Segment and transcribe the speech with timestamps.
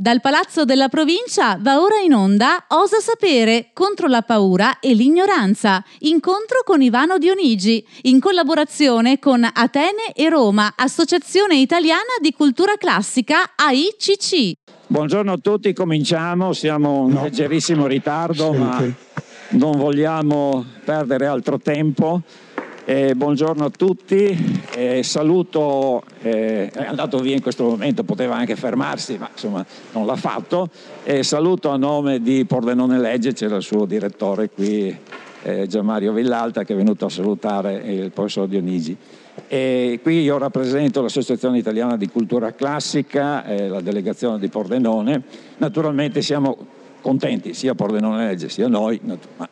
[0.00, 5.84] Dal Palazzo della Provincia va ora in onda Osa Sapere contro la paura e l'ignoranza.
[5.98, 13.52] Incontro con Ivano Dionigi, in collaborazione con Atene e Roma, Associazione Italiana di Cultura Classica
[13.54, 14.52] AICC.
[14.86, 16.54] Buongiorno a tutti, cominciamo.
[16.54, 17.22] Siamo in no.
[17.24, 18.58] leggerissimo ritardo, Senti.
[18.58, 18.94] ma
[19.50, 22.22] non vogliamo perdere altro tempo.
[22.90, 24.36] Eh, buongiorno a tutti,
[24.74, 30.06] eh, saluto, eh, è andato via in questo momento, poteva anche fermarsi, ma insomma non
[30.06, 30.68] l'ha fatto.
[31.20, 34.92] saluto a nome di Pordenone Legge, c'era il suo direttore qui,
[35.44, 38.96] eh, Gianmario Villalta, che è venuto a salutare il professor Dionigi.
[39.46, 45.22] E qui io rappresento l'Associazione Italiana di Cultura Classica, eh, la delegazione di Pordenone.
[45.58, 46.56] Naturalmente siamo
[47.00, 49.00] contenti, sia Pordenone Legge sia noi,
[49.36, 49.48] ma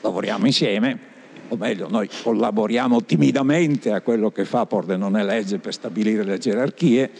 [0.00, 1.09] lavoriamo insieme
[1.50, 7.10] o meglio noi collaboriamo timidamente a quello che fa Pordenone Legge per stabilire le gerarchie,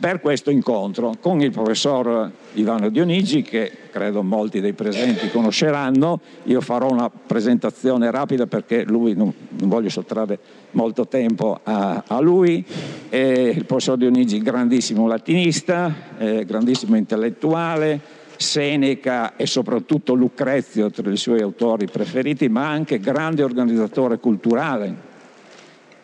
[0.00, 6.60] per questo incontro con il professor Ivano Dionigi, che credo molti dei presenti conosceranno, io
[6.60, 10.38] farò una presentazione rapida perché lui non, non voglio sottrarre
[10.72, 12.64] molto tempo a, a lui,
[13.08, 21.16] e il professor Dionigi grandissimo latinista, eh, grandissimo intellettuale, Seneca e soprattutto Lucrezio tra i
[21.16, 25.12] suoi autori preferiti, ma anche grande organizzatore culturale.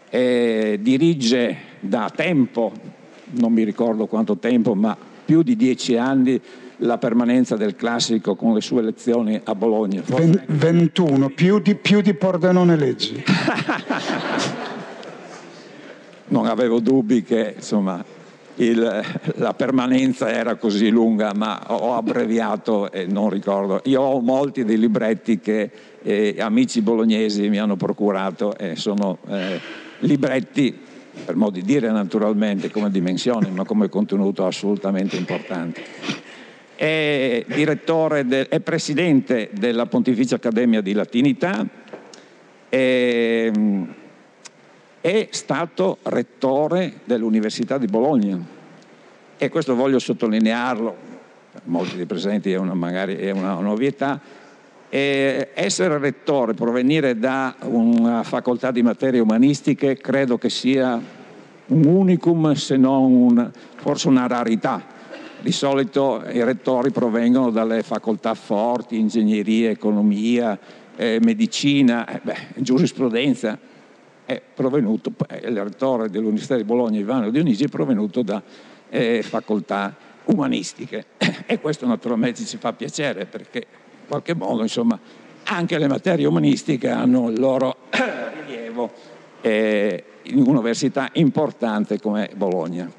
[0.09, 2.73] E dirige da tempo,
[3.33, 6.41] non mi ricordo quanto tempo, ma più di dieci anni
[6.83, 10.03] la permanenza del classico con le sue lezioni a Bologna.
[10.03, 10.45] Forse...
[10.47, 13.23] 21, più di, più di Pordenone Leggi.
[16.31, 18.05] non avevo dubbi che insomma,
[18.61, 19.03] il,
[19.37, 23.81] la permanenza era così lunga, ma ho abbreviato e non ricordo.
[23.85, 25.71] Io ho molti dei libretti che
[26.03, 29.59] eh, amici bolognesi mi hanno procurato e sono eh,
[30.01, 30.79] libretti,
[31.25, 35.83] per modo di dire naturalmente, come dimensione, ma come contenuto assolutamente importante.
[36.77, 41.67] È, de, presidente della Pontificia Accademia di Latinità.
[42.69, 43.51] È,
[45.03, 48.59] è stato rettore dell'Università di Bologna
[49.43, 50.95] e questo voglio sottolinearlo,
[51.51, 54.21] per molti dei presenti è una, magari è una novità,
[54.91, 61.01] essere rettore, provenire da una facoltà di materie umanistiche, credo che sia
[61.69, 64.85] un unicum se non un, forse una rarità.
[65.41, 70.59] Di solito i rettori provengono dalle facoltà forti, ingegneria, economia,
[70.97, 73.59] eh, medicina, eh, beh, giurisprudenza
[74.27, 75.13] è provenuto,
[75.43, 78.43] il rettore dell'Università di Bologna, Ivano Dionigi, è provenuto da
[78.91, 81.07] eh, facoltà umanistiche
[81.47, 84.99] e questo naturalmente ci fa piacere perché in qualche modo insomma,
[85.45, 87.77] anche le materie umanistiche hanno il loro
[88.47, 88.93] rilievo
[89.41, 92.91] eh, in un'università importante come Bologna.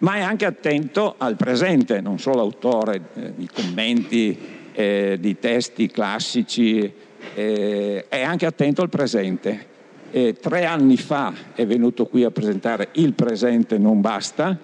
[0.00, 4.38] Ma è anche attento al presente, non solo autore eh, di commenti,
[4.72, 6.92] eh, di testi classici,
[7.34, 9.76] eh, è anche attento al presente
[10.10, 14.58] eh, tre anni fa è venuto qui a presentare Il presente non basta,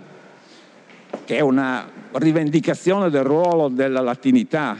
[1.24, 4.76] che è una rivendicazione del ruolo della latinità.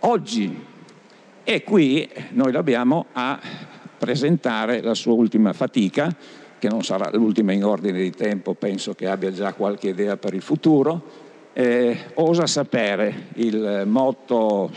[0.00, 0.64] Oggi
[1.42, 3.38] è qui, noi l'abbiamo a
[3.98, 6.14] presentare la sua ultima fatica,
[6.58, 10.34] che non sarà l'ultima in ordine di tempo, penso che abbia già qualche idea per
[10.34, 11.30] il futuro.
[11.52, 14.70] Eh, osa sapere il motto,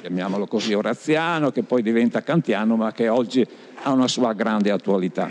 [0.00, 3.46] chiamiamolo così, oraziano, che poi diventa kantiano, ma che oggi
[3.82, 5.30] ha una sua grande attualità.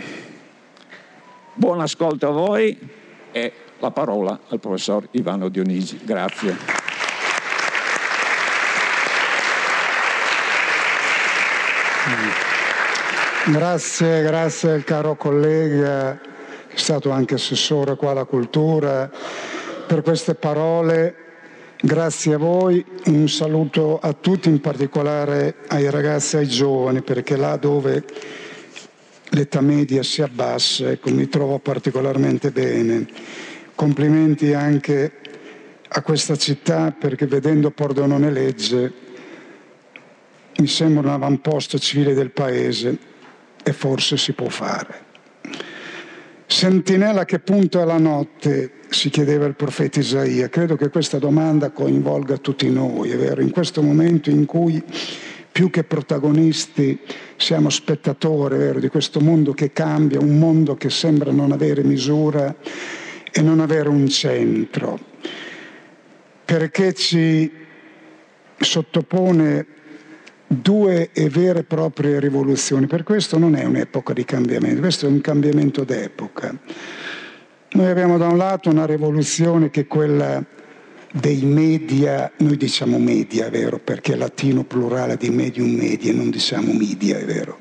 [1.54, 2.76] Buon ascolto a voi
[3.30, 6.00] e la parola al professor Ivano Dionigi.
[6.04, 6.56] Grazie.
[13.46, 16.18] Grazie, grazie caro collega,
[16.68, 19.10] che è stato anche assessore qua alla cultura,
[19.86, 21.16] per queste parole.
[21.80, 27.36] Grazie a voi, un saluto a tutti, in particolare ai ragazzi e ai giovani, perché
[27.36, 28.04] là dove
[29.30, 33.06] l'età media si abbassa, ecco, mi trovo particolarmente bene.
[33.78, 35.12] Complimenti anche
[35.86, 38.92] a questa città perché vedendo Pordenone Legge
[40.56, 42.98] mi sembra un avamposto civile del paese
[43.62, 45.04] e forse si può fare.
[46.44, 48.72] Sentinella che punto è la notte?
[48.88, 50.48] si chiedeva il profeta Isaia.
[50.48, 53.42] Credo che questa domanda coinvolga tutti noi, è vero?
[53.42, 54.82] In questo momento in cui
[55.52, 56.98] più che protagonisti
[57.36, 62.52] siamo spettatori vero, di questo mondo che cambia, un mondo che sembra non avere misura
[63.30, 64.98] e non avere un centro,
[66.44, 67.50] perché ci
[68.58, 69.66] sottopone
[70.46, 72.86] due vere e proprie rivoluzioni.
[72.86, 76.56] Per questo non è un'epoca di cambiamento, questo è un cambiamento d'epoca.
[77.70, 80.42] Noi abbiamo da un lato una rivoluzione che è quella
[81.12, 86.30] dei media, noi diciamo media, è vero, perché è latino plurale di medium media, non
[86.30, 87.58] diciamo media, è vero,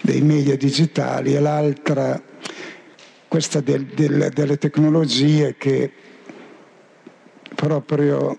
[0.00, 2.20] dei media digitali, e l'altra
[3.34, 5.90] questa del, del, delle tecnologie che
[7.52, 8.38] proprio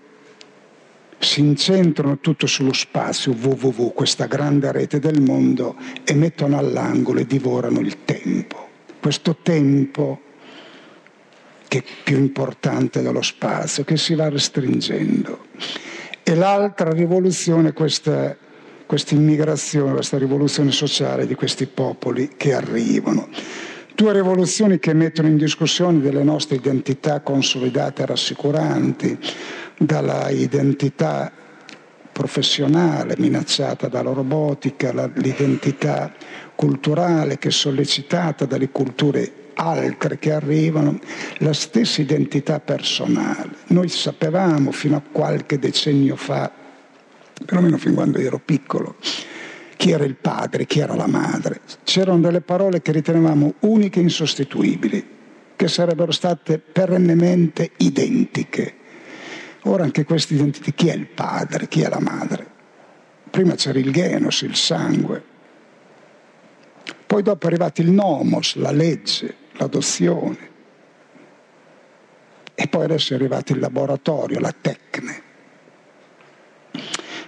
[1.18, 7.26] si incentrano tutto sullo spazio www, questa grande rete del mondo, e mettono all'angolo e
[7.26, 8.68] divorano il tempo.
[8.98, 10.18] Questo tempo
[11.68, 15.48] che è più importante dello spazio, che si va restringendo.
[16.22, 18.34] E l'altra rivoluzione questa,
[18.86, 23.28] questa immigrazione, questa rivoluzione sociale di questi popoli che arrivano.
[23.96, 29.18] Due rivoluzioni che mettono in discussione delle nostre identità consolidate e rassicuranti,
[29.78, 31.32] dalla identità
[32.12, 36.12] professionale minacciata dalla robotica, l'identità
[36.54, 40.98] culturale che è sollecitata dalle culture altre che arrivano,
[41.38, 43.48] la stessa identità personale.
[43.68, 46.52] Noi sapevamo fino a qualche decennio fa,
[47.46, 48.96] perlomeno fin quando ero piccolo,
[49.76, 51.60] chi era il padre, chi era la madre.
[51.84, 55.06] C'erano delle parole che ritenevamo uniche e insostituibili,
[55.54, 58.74] che sarebbero state perennemente identiche.
[59.62, 62.54] Ora anche queste identità, chi è il padre, chi è la madre?
[63.30, 65.34] Prima c'era il genos, il sangue,
[67.06, 70.54] poi dopo è arrivato il nomos, la legge, l'adozione.
[72.54, 75.22] E poi adesso è arrivato il laboratorio, la tecne.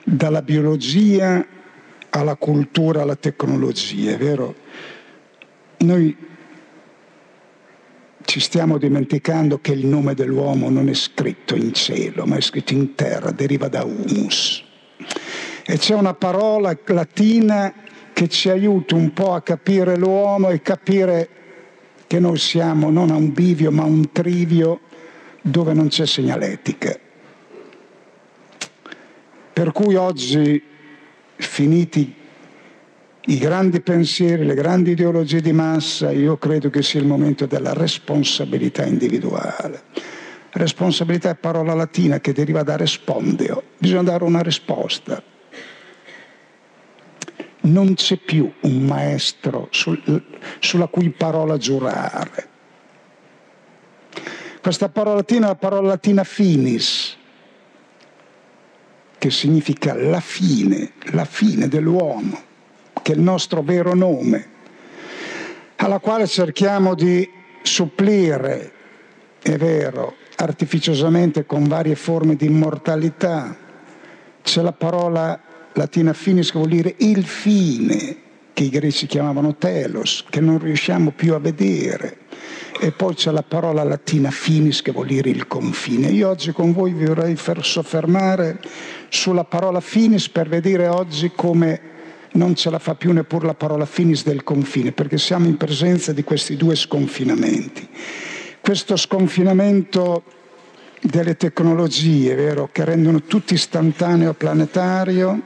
[0.02, 1.46] Dalla biologia
[2.10, 4.54] alla cultura, alla tecnologia, è vero?
[5.78, 6.16] Noi
[8.24, 12.74] ci stiamo dimenticando che il nome dell'uomo non è scritto in cielo, ma è scritto
[12.74, 14.62] in terra, deriva da humus.
[15.64, 17.72] E c'è una parola latina
[18.12, 21.28] che ci aiuta un po' a capire l'uomo e capire
[22.06, 24.80] che noi siamo non a un bivio ma a un trivio
[25.40, 26.98] dove non c'è segnaletica.
[29.52, 30.62] Per cui oggi,
[31.38, 32.14] finiti
[33.20, 37.72] i grandi pensieri, le grandi ideologie di massa, io credo che sia il momento della
[37.72, 39.82] responsabilità individuale.
[40.50, 45.22] Responsabilità è parola latina che deriva da respondeo, bisogna dare una risposta
[47.68, 50.00] non c'è più un maestro sul,
[50.58, 52.48] sulla cui parola giurare.
[54.60, 57.16] Questa parola latina è la parola latina finis,
[59.18, 62.40] che significa la fine, la fine dell'uomo,
[63.02, 64.56] che è il nostro vero nome,
[65.76, 67.28] alla quale cerchiamo di
[67.62, 68.72] supplire,
[69.42, 73.56] è vero, artificiosamente con varie forme di immortalità.
[74.42, 75.40] C'è la parola
[75.72, 78.16] latina finis che vuol dire il fine,
[78.52, 82.26] che i greci chiamavano telos, che non riusciamo più a vedere.
[82.80, 86.08] E poi c'è la parola latina finis che vuol dire il confine.
[86.08, 88.60] Io oggi con voi vi vorrei soffermare
[89.08, 91.80] sulla parola finis per vedere oggi come
[92.32, 96.12] non ce la fa più neppure la parola finis del confine, perché siamo in presenza
[96.12, 97.88] di questi due sconfinamenti.
[98.60, 100.22] Questo sconfinamento
[101.00, 105.42] delle tecnologie, vero, che rendono tutto istantaneo planetario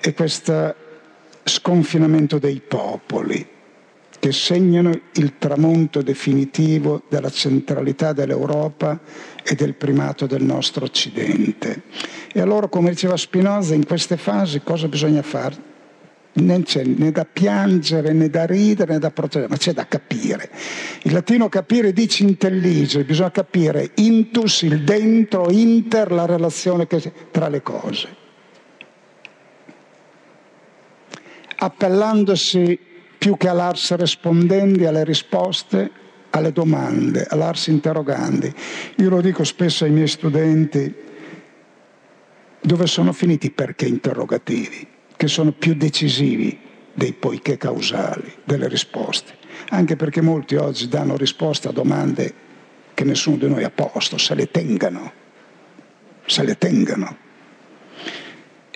[0.00, 0.74] e questo
[1.44, 3.58] sconfinamento dei popoli
[4.20, 9.00] che segnano il tramonto definitivo della centralità dell'Europa
[9.42, 11.84] e del primato del nostro Occidente.
[12.32, 15.68] E allora, come diceva Spinoza, in queste fasi cosa bisogna fare?
[16.32, 20.50] non c'è né da piangere né da ridere né da proteggere, ma c'è da capire.
[21.02, 27.48] Il latino capire dice intelligere, bisogna capire intus, il dentro, inter, la relazione che, tra
[27.48, 28.16] le cose.
[31.56, 32.78] Appellandosi
[33.20, 35.90] più che all'ars rispondendi alle risposte,
[36.30, 38.50] alle domande, all'ars interrogandi.
[38.96, 40.94] Io lo dico spesso ai miei studenti,
[42.62, 44.88] dove sono finiti i perché interrogativi?
[45.20, 46.58] che sono più decisivi
[46.94, 49.34] dei poiché causali, delle risposte.
[49.68, 52.32] Anche perché molti oggi danno risposte a domande
[52.94, 55.12] che nessuno di noi ha posto, se le tengano,
[56.24, 57.16] se le tengano.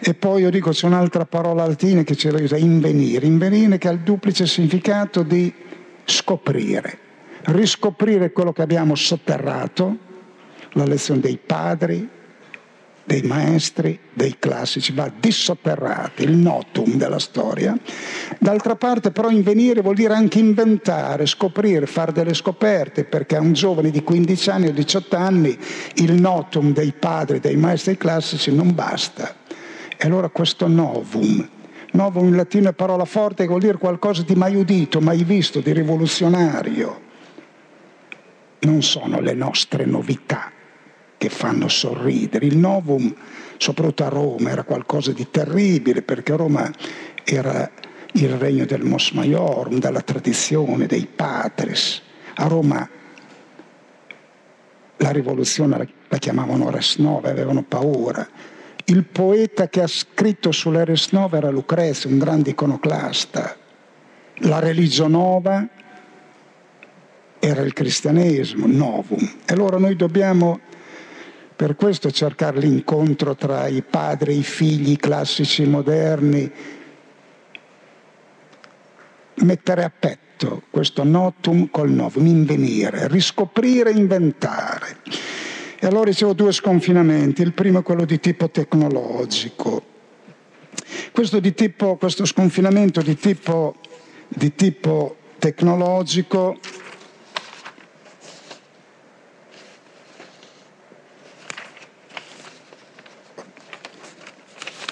[0.06, 3.92] E poi io dico c'è un'altra parola latina che ci aiuta, invenire, invenire che ha
[3.92, 5.50] il duplice significato di
[6.04, 6.98] scoprire,
[7.44, 9.96] riscoprire quello che abbiamo sotterrato,
[10.72, 12.06] la lezione dei padri,
[13.02, 17.74] dei maestri, dei classici, va dissotterrati, il notum della storia.
[18.38, 23.54] D'altra parte però invenire vuol dire anche inventare, scoprire, fare delle scoperte, perché a un
[23.54, 25.56] giovane di 15 anni o 18 anni
[25.94, 29.43] il notum dei padri, dei maestri classici non basta.
[29.96, 31.48] E allora questo novum,
[31.92, 35.60] novum in latino è parola forte che vuol dire qualcosa di mai udito, mai visto,
[35.60, 37.04] di rivoluzionario
[38.64, 40.50] non sono le nostre novità
[41.16, 42.46] che fanno sorridere.
[42.46, 43.14] Il novum,
[43.56, 46.70] soprattutto a Roma, era qualcosa di terribile perché Roma
[47.24, 47.70] era
[48.12, 52.02] il regno del Mos Maiorum, della tradizione dei patres.
[52.36, 52.88] A Roma
[54.98, 58.26] la rivoluzione la, chiamavano res nova, avevano paura.
[58.86, 63.56] Il poeta che ha scritto sulle res nova era Lucrezio, un grande iconoclasta.
[64.40, 65.68] La religione nova
[67.38, 69.38] era il cristianesimo, novum.
[69.46, 70.60] E allora noi dobbiamo
[71.56, 76.50] per questo cercare l'incontro tra i padri e i figli classici moderni,
[79.36, 84.98] mettere a petto questo notum col novum, invenire, riscoprire, inventare.
[85.78, 89.82] E allora dicevo due sconfinamenti, il primo è quello di tipo tecnologico.
[91.12, 93.76] Questo, di tipo, questo sconfinamento di tipo,
[94.28, 96.58] di tipo tecnologico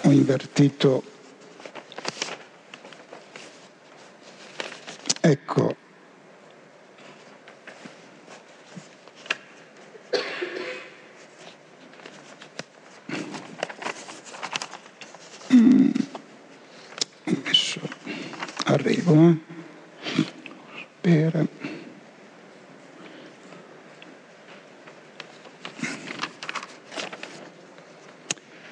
[0.04, 1.02] ho invertito
[5.20, 5.76] ecco
[17.24, 17.80] adesso
[18.64, 19.36] arrivo eh?
[21.00, 21.48] per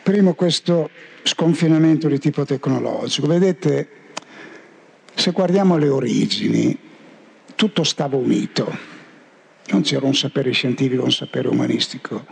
[0.02, 0.90] primo questo
[1.22, 3.28] sconfinamento di tipo tecnologico.
[3.28, 3.88] Vedete,
[5.14, 6.76] se guardiamo le origini,
[7.54, 8.76] tutto stava unito.
[9.68, 12.26] Non c'era un sapere scientifico, un sapere umanistico.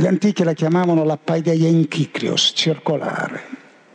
[0.00, 3.42] Gli antichi la chiamavano la paideia enchiclios, circolare.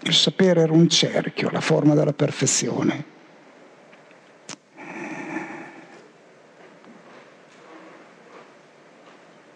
[0.02, 3.06] Il sapere era un cerchio, la forma della perfezione.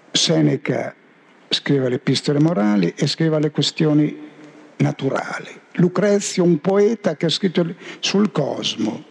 [0.10, 0.96] Seneca
[1.50, 4.18] scrive le epistole morali e scrive le questioni
[4.77, 5.50] naturali.
[5.74, 9.07] Lucrezio, un poeta che ha scritto sul cosmo.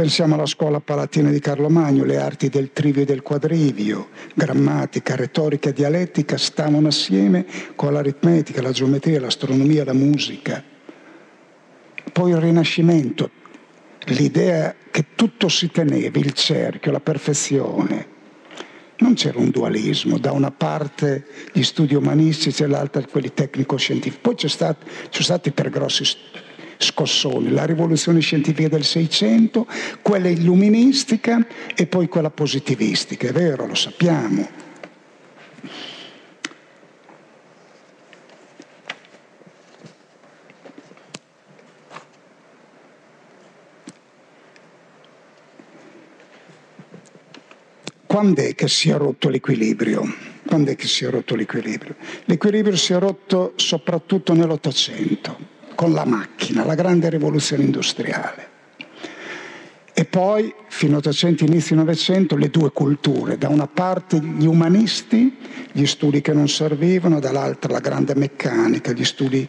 [0.00, 5.14] Pensiamo alla scuola palatina di Carlo Magno, le arti del trivio e del quadrivio, grammatica,
[5.14, 7.44] retorica, dialettica stavano assieme
[7.76, 10.64] con l'aritmetica, la geometria, l'astronomia, la musica.
[12.10, 13.28] Poi il Rinascimento,
[14.06, 18.06] l'idea che tutto si teneva, il cerchio, la perfezione,
[19.00, 24.18] non c'era un dualismo, da una parte gli studi umanistici e dall'altra quelli tecnico-scientifici.
[24.22, 26.04] Poi stato, ci sono stati tre grossi
[26.80, 29.66] scossoni, la rivoluzione scientifica del Seicento,
[30.02, 34.68] quella illuministica e poi quella positivistica, è vero, lo sappiamo.
[48.06, 50.02] Quando è che si è rotto l'equilibrio?
[50.44, 51.94] Quando è che si è rotto l'equilibrio?
[52.24, 55.38] L'equilibrio si è rotto soprattutto nell'Ottocento,
[55.80, 58.48] con la macchina, la grande rivoluzione industriale.
[59.94, 63.38] E poi, fino all'Ottocento, inizio Novecento, le due culture.
[63.38, 65.38] Da una parte gli umanisti,
[65.72, 69.48] gli studi che non servivano, dall'altra la grande meccanica, gli studi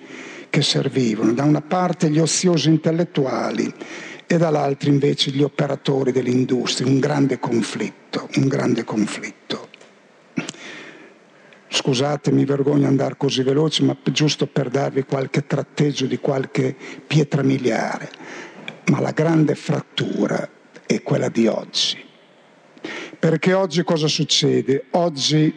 [0.50, 1.34] che servivano.
[1.34, 3.70] Da una parte gli oziosi intellettuali,
[4.26, 9.71] e dall'altro invece gli operatori dell'industria, un grande conflitto, un grande conflitto.
[11.74, 16.76] Scusate, mi vergogno andare così veloce, ma giusto per darvi qualche tratteggio di qualche
[17.08, 18.10] pietra miliare.
[18.88, 20.48] Ma la grande frattura
[20.86, 21.98] è quella di oggi.
[23.18, 24.88] Perché oggi cosa succede?
[24.92, 25.54] Oggi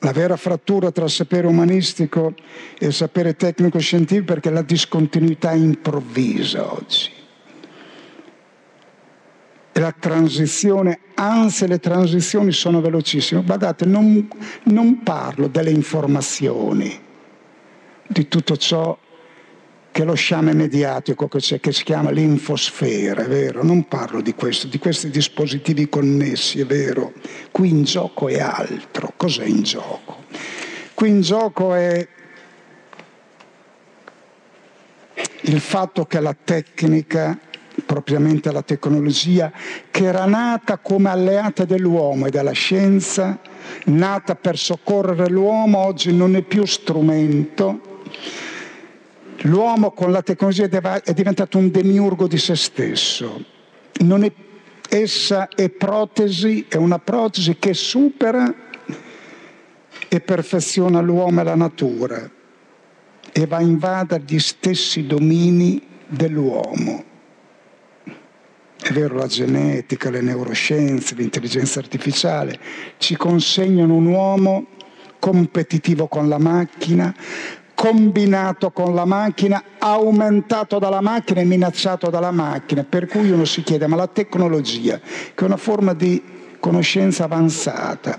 [0.00, 2.34] la vera frattura tra il sapere umanistico
[2.78, 7.21] e il sapere tecnico-scientifico perché la discontinuità è improvvisa oggi.
[9.82, 13.42] La transizione, anzi le transizioni sono velocissime.
[13.42, 14.28] Guardate, non,
[14.66, 16.96] non parlo delle informazioni,
[18.06, 18.96] di tutto ciò
[19.90, 23.64] che è lo sciame mediatico che, che, si chiama l'infosfera, è vero?
[23.64, 27.12] Non parlo di questo, di questi dispositivi connessi, è vero?
[27.50, 29.12] Qui in gioco è altro.
[29.16, 30.26] Cos'è in gioco?
[30.94, 32.06] Qui in gioco è
[35.40, 37.36] il fatto che la tecnica,
[37.84, 39.52] propriamente la tecnologia,
[39.90, 43.38] che era nata come alleata dell'uomo e della scienza,
[43.86, 47.90] nata per soccorrere l'uomo, oggi non è più strumento
[49.42, 50.68] L'uomo con la tecnologia
[51.02, 53.44] è diventato un demiurgo di se stesso.
[53.92, 54.32] È,
[54.88, 58.54] essa è protesi, è una protesi che supera
[60.08, 62.30] e perfeziona l'uomo e la natura
[63.32, 67.04] e va a invadere gli stessi domini dell'uomo.
[68.82, 72.58] È vero, la genetica, le neuroscienze, l'intelligenza artificiale
[72.98, 74.66] ci consegnano un uomo
[75.20, 77.14] competitivo con la macchina,
[77.74, 83.62] combinato con la macchina, aumentato dalla macchina e minacciato dalla macchina, per cui uno si
[83.62, 86.20] chiede, ma la tecnologia, che è una forma di
[86.58, 88.18] conoscenza avanzata,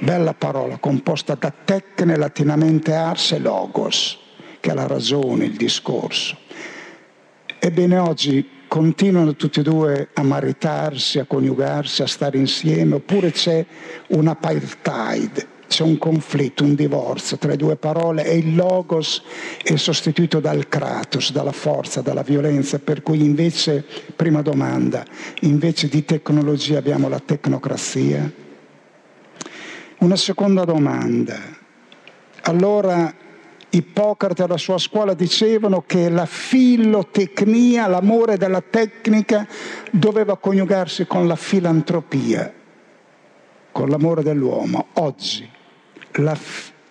[0.00, 4.18] bella parola, composta da tecne, latinamente ars e logos,
[4.60, 6.36] che è la ragione, il discorso.
[7.58, 13.64] Ebbene oggi continuano tutti e due a maritarsi, a coniugarsi, a stare insieme, oppure c'è
[14.08, 19.22] un apartheid, c'è un conflitto, un divorzio tra le due parole e il logos
[19.62, 23.82] è sostituito dal kratos, dalla forza, dalla violenza, per cui invece,
[24.14, 25.06] prima domanda,
[25.40, 28.30] invece di tecnologia abbiamo la tecnocrazia?
[30.00, 31.40] Una seconda domanda.
[32.42, 33.10] Allora
[33.68, 39.46] Ippocrate e la sua scuola dicevano che la filotecnia, l'amore della tecnica,
[39.90, 42.52] doveva coniugarsi con la filantropia,
[43.72, 44.88] con l'amore dell'uomo.
[44.94, 45.50] Oggi
[46.12, 46.38] la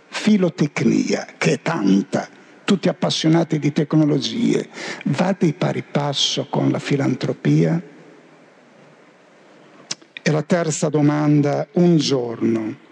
[0.07, 2.27] filotecnia, che è tanta,
[2.63, 4.69] tutti appassionati di tecnologie,
[5.05, 7.81] va di pari passo con la filantropia?
[10.21, 12.83] E la terza domanda, un giorno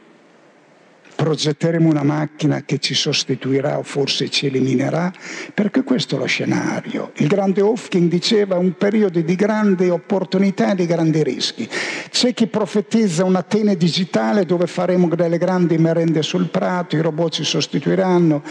[1.15, 5.11] progetteremo una macchina che ci sostituirà o forse ci eliminerà,
[5.53, 7.11] perché questo è lo scenario.
[7.17, 11.67] Il grande Hofking diceva un periodo di grandi opportunità e di grandi rischi.
[12.09, 17.43] C'è chi profetizza un'Atene digitale dove faremo delle grandi merende sul prato, i robot ci
[17.43, 18.41] sostituiranno,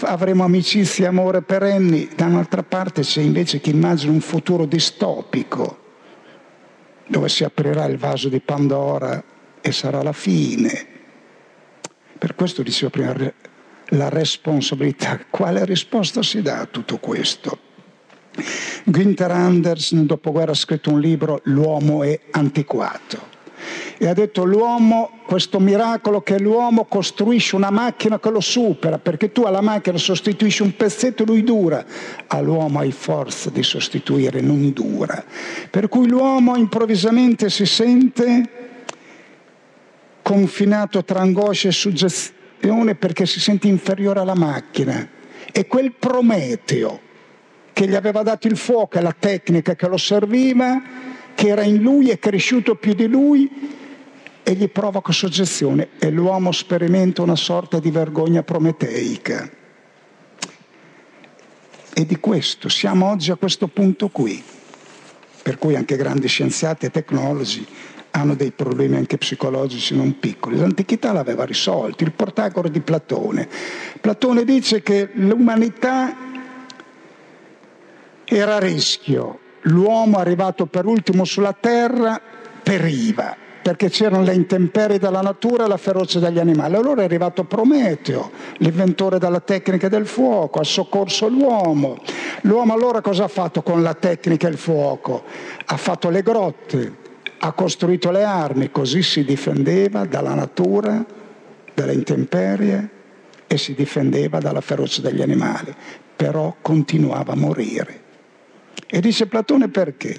[0.00, 2.08] avremo amicizie e amore perenni.
[2.14, 5.84] Da un'altra parte c'è invece chi immagina un futuro distopico
[7.08, 9.22] dove si aprirà il vaso di Pandora
[9.60, 10.94] e sarà la fine
[12.18, 13.14] per questo dicevo prima,
[13.90, 15.20] la responsabilità.
[15.30, 17.58] Quale risposta si dà a tutto questo?
[18.84, 23.34] Günther Anders nel dopoguerra ha scritto un libro L'uomo è antiquato
[23.98, 29.32] e ha detto l'uomo, questo miracolo che l'uomo costruisce una macchina che lo supera, perché
[29.32, 31.84] tu alla macchina sostituisci un pezzetto e lui dura,
[32.26, 35.24] all'uomo hai forza di sostituire, non dura.
[35.70, 38.55] Per cui l'uomo improvvisamente si sente
[40.26, 45.08] confinato tra angoscia e suggestione perché si sente inferiore alla macchina.
[45.52, 47.00] E quel Prometeo
[47.72, 50.82] che gli aveva dato il fuoco e la tecnica che lo serviva,
[51.32, 53.48] che era in lui, è cresciuto più di lui
[54.42, 59.48] e gli provoca soggezione e l'uomo sperimenta una sorta di vergogna prometeica.
[61.94, 64.42] E di questo siamo oggi a questo punto qui,
[65.40, 67.64] per cui anche grandi scienziati e tecnologi
[68.16, 70.56] hanno dei problemi anche psicologici non piccoli.
[70.56, 73.46] L'antichità l'aveva risolto, il Portagoro di Platone.
[74.00, 76.16] Platone dice che l'umanità
[78.24, 82.20] era a rischio, l'uomo arrivato per ultimo sulla terra
[82.62, 86.76] periva perché c'erano le intemperie della natura e la ferocia degli animali.
[86.76, 91.98] Allora è arrivato Prometeo, l'inventore della tecnica del fuoco, ha soccorso l'uomo.
[92.42, 95.24] L'uomo allora cosa ha fatto con la tecnica e il fuoco?
[95.64, 97.05] Ha fatto le grotte,
[97.38, 101.04] ha costruito le armi, così si difendeva dalla natura,
[101.74, 102.90] dalle intemperie
[103.46, 105.74] e si difendeva dalla ferocia degli animali,
[106.16, 108.04] però continuava a morire.
[108.86, 110.18] E dice Platone perché?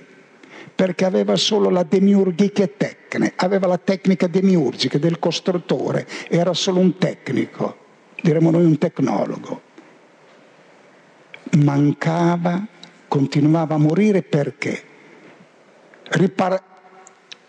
[0.75, 6.97] Perché aveva solo la demiurgica tecne, aveva la tecnica demiurgica del costruttore, era solo un
[6.97, 7.77] tecnico,
[8.21, 9.61] diremmo noi un tecnologo.
[11.57, 12.65] Mancava,
[13.07, 14.83] continuava a morire perché?
[16.09, 16.75] Ripar-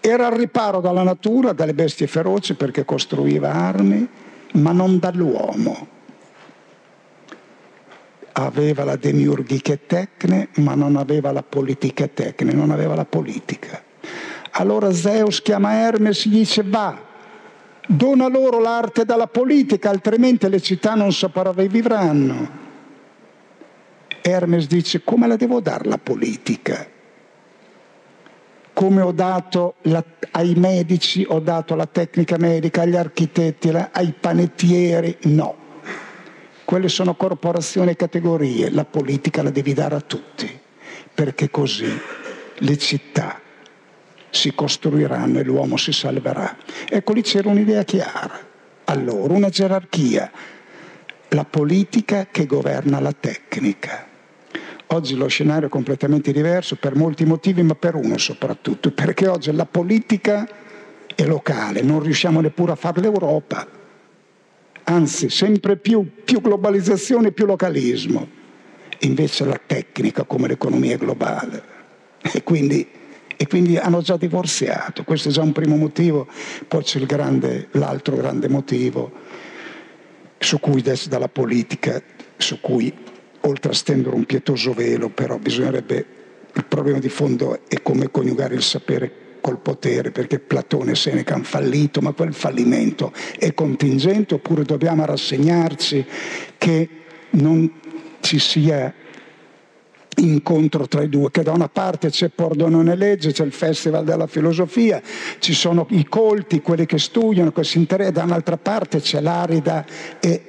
[0.08, 4.08] era al riparo dalla natura, dalle bestie feroci perché costruiva armi,
[4.54, 5.86] ma non dall'uomo.
[8.32, 13.82] Aveva la demiurgica tecne, ma non aveva la politica tecne, non aveva la politica.
[14.52, 16.96] Allora Zeus chiama Hermes e gli dice va,
[17.86, 22.66] dona loro l'arte dalla politica, altrimenti le città non sopravvivranno.
[24.20, 26.96] Hermes dice come la devo dare la politica?
[28.78, 34.12] Come ho dato la, ai medici, ho dato la tecnica medica, agli architetti, la, ai
[34.12, 35.56] panettieri, no.
[36.64, 40.48] Quelle sono corporazioni e categorie, la politica la devi dare a tutti,
[41.12, 41.90] perché così
[42.58, 43.40] le città
[44.30, 46.56] si costruiranno e l'uomo si salverà.
[46.88, 48.38] Ecco lì c'era un'idea chiara.
[48.84, 50.30] Allora, una gerarchia,
[51.30, 54.07] la politica che governa la tecnica
[54.90, 59.52] Oggi lo scenario è completamente diverso per molti motivi, ma per uno soprattutto, perché oggi
[59.52, 60.48] la politica
[61.14, 63.66] è locale, non riusciamo neppure a fare l'Europa,
[64.84, 68.26] anzi sempre più, più globalizzazione, più localismo,
[69.00, 71.76] invece la tecnica come l'economia è globale.
[72.20, 72.88] E quindi
[73.40, 75.04] e quindi hanno già divorziato.
[75.04, 76.26] Questo è già un primo motivo,
[76.66, 79.12] poi c'è grande, l'altro grande motivo
[80.38, 82.02] su cui dalla politica,
[82.36, 82.92] su cui
[83.48, 86.06] oltre a stendere un pietoso velo, però bisognerebbe,
[86.54, 91.34] il problema di fondo è come coniugare il sapere col potere, perché Platone e Seneca
[91.34, 96.04] hanno fallito, ma quel fallimento è contingente oppure dobbiamo rassegnarci
[96.58, 96.88] che
[97.30, 97.70] non
[98.20, 98.92] ci sia
[100.16, 104.26] incontro tra i due, che da una parte c'è Pordonone Legge, c'è il Festival della
[104.26, 105.00] Filosofia,
[105.38, 109.86] ci sono i colti, quelli che studiano, che si interessano, da un'altra parte c'è l'arida
[110.20, 110.42] e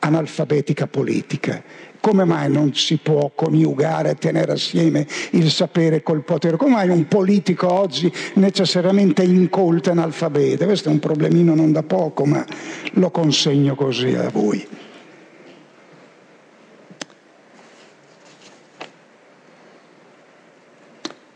[0.00, 1.62] analfabetica politica.
[2.06, 6.56] Come mai non si può coniugare, tenere assieme il sapere col potere?
[6.56, 10.66] Come mai un politico oggi necessariamente incolto e analfabete?
[10.66, 12.46] Questo è un problemino non da poco, ma
[12.92, 14.64] lo consegno così a voi.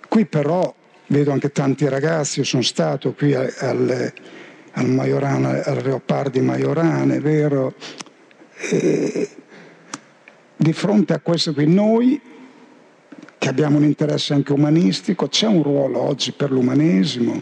[0.08, 0.72] Qui però
[1.08, 4.12] vedo anche tanti ragazzi, sono stato qui al, al,
[4.74, 7.74] al Majorana, al Leopardi Majorane, vero?
[8.70, 9.30] E
[10.62, 12.20] di fronte a questo qui noi,
[13.38, 17.40] che abbiamo un interesse anche umanistico, c'è un ruolo oggi per l'umanesimo.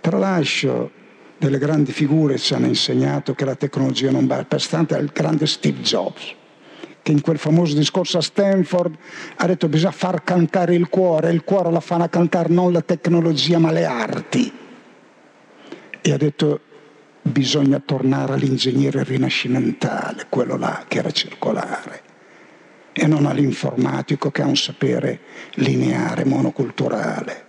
[0.00, 0.90] Tralascio
[1.38, 5.46] delle grandi figure ci hanno insegnato che la tecnologia non va per stante al grande
[5.46, 6.34] Steve Jobs
[7.02, 8.96] che in quel famoso discorso a Stanford
[9.36, 13.58] ha detto bisogna far cantare il cuore, il cuore la fanno cantare non la tecnologia
[13.58, 14.52] ma le arti.
[16.00, 16.60] E ha detto
[17.22, 22.02] bisogna tornare all'ingegnere rinascimentale, quello là che era circolare,
[22.92, 25.20] e non all'informatico che ha un sapere
[25.54, 27.46] lineare, monoculturale.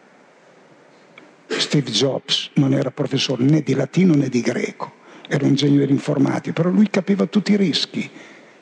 [1.48, 4.92] Steve Jobs non era professore né di latino né di greco,
[5.28, 8.10] era un ingegnere informatico, però lui capiva tutti i rischi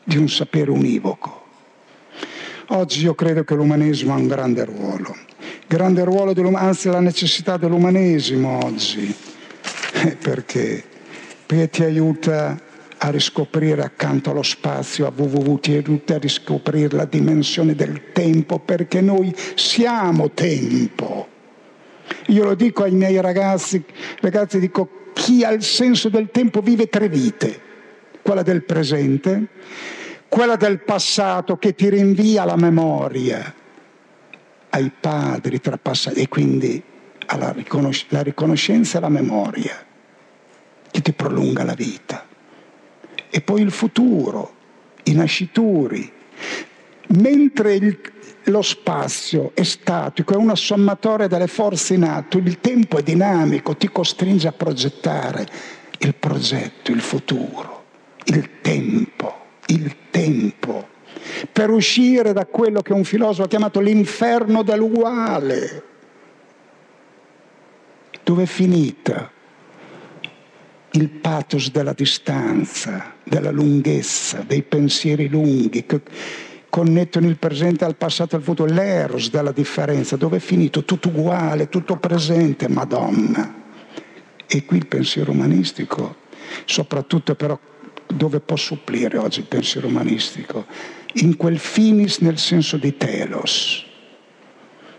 [0.03, 1.39] di un sapere univoco.
[2.69, 5.15] Oggi io credo che l'umanesimo ha un grande ruolo,
[5.67, 9.13] grande ruolo anzi la necessità dell'umanesimo oggi,
[10.21, 10.83] perché,
[11.45, 12.59] perché ti aiuta
[13.03, 18.59] a riscoprire accanto allo spazio, a www, ti aiuta a riscoprire la dimensione del tempo,
[18.59, 21.27] perché noi siamo tempo.
[22.27, 23.83] Io lo dico ai miei ragazzi,
[24.19, 27.69] ragazzi dico, chi ha il senso del tempo vive tre vite
[28.21, 29.47] quella del presente,
[30.27, 33.51] quella del passato che ti rinvia alla memoria,
[34.69, 36.81] ai padri trapassati e quindi
[37.25, 39.85] alla riconosc- la riconoscenza e la memoria
[40.91, 42.29] che ti prolunga la vita.
[43.31, 44.53] E poi il futuro,
[45.03, 46.11] i nascituri.
[47.07, 47.99] Mentre il,
[48.43, 53.75] lo spazio è statico, è una sommatoria delle forze in atto, il tempo è dinamico,
[53.75, 55.47] ti costringe a progettare
[55.97, 57.81] il progetto, il futuro
[58.25, 60.87] il tempo, il tempo,
[61.51, 65.83] per uscire da quello che un filosofo ha chiamato l'inferno dell'uguale.
[68.23, 69.31] Dove è finita
[70.91, 76.01] il pathos della distanza, della lunghezza, dei pensieri lunghi che
[76.69, 81.09] connettono il presente al passato e al futuro, l'eros della differenza, dove è finito tutto
[81.09, 83.59] uguale, tutto presente, Madonna.
[84.47, 86.15] E qui il pensiero umanistico,
[86.65, 87.57] soprattutto però
[88.07, 90.65] dove può supplire oggi il pensiero umanistico?
[91.15, 93.85] In quel finis nel senso di telos,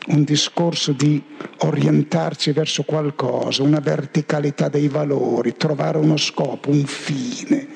[0.09, 1.23] un discorso di
[1.59, 7.69] orientarci verso qualcosa, una verticalità dei valori, trovare uno scopo, un fine.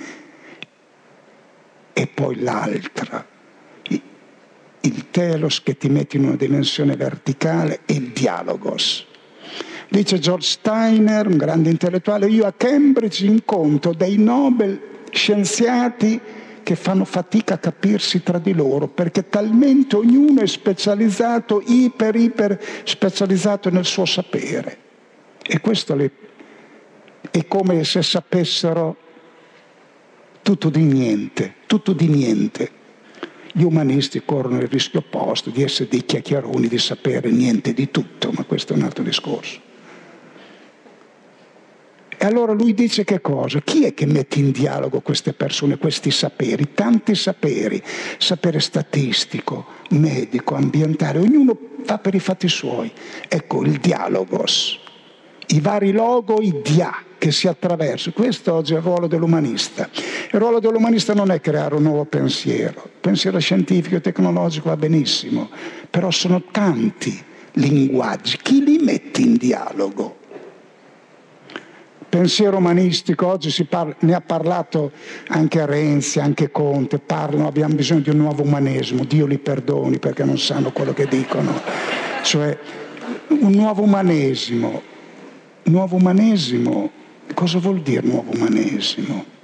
[1.92, 3.24] E poi l'altra,
[4.80, 9.06] il telos che ti mette in una dimensione verticale e il dialogos.
[9.88, 14.80] Dice George Steiner, un grande intellettuale, io a Cambridge incontro dei Nobel
[15.12, 16.20] scienziati
[16.66, 22.61] che fanno fatica a capirsi tra di loro perché talmente ognuno è specializzato, iper, iper
[22.83, 24.76] specializzato nel suo sapere.
[25.40, 25.96] E questo
[27.31, 28.96] è come se sapessero
[30.42, 32.70] tutto di niente, tutto di niente.
[33.52, 38.33] Gli umanisti corrono il rischio opposto di essere dei chiacchieroni, di sapere niente di tutto,
[38.33, 39.61] ma questo è un altro discorso.
[42.18, 43.61] E allora lui dice che cosa?
[43.61, 46.72] Chi è che mette in dialogo queste persone, questi saperi?
[46.72, 47.83] Tanti saperi,
[48.18, 52.90] sapere statistico, medico, ambientale, ognuno va per i fatti suoi.
[53.29, 54.79] Ecco il dialogos,
[55.48, 58.14] i vari logo, i dia che si attraversano.
[58.14, 59.88] Questo oggi è il ruolo dell'umanista.
[59.92, 64.76] Il ruolo dell'umanista non è creare un nuovo pensiero, il pensiero scientifico e tecnologico va
[64.76, 65.50] benissimo,
[65.90, 68.38] però sono tanti linguaggi.
[68.38, 70.24] Chi li mette in dialogo?
[72.16, 74.90] Pensiero umanistico, oggi parla, ne ha parlato
[75.29, 80.24] anche Renzi, anche Conte, parlano, abbiamo bisogno di un nuovo umanesimo, Dio li perdoni perché
[80.24, 81.52] non sanno quello che dicono.
[82.22, 82.59] Cioè,
[83.29, 84.94] un nuovo umanesimo.
[85.64, 86.90] Nuovo umanesimo,
[87.35, 89.35] cosa vuol dire nuovo umanesimo?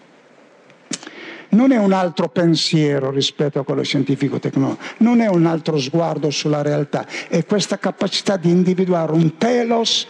[1.50, 6.62] non è un altro pensiero rispetto a quello scientifico-tecnologico, non è un altro sguardo sulla
[6.62, 10.06] realtà, è questa capacità di individuare un telos,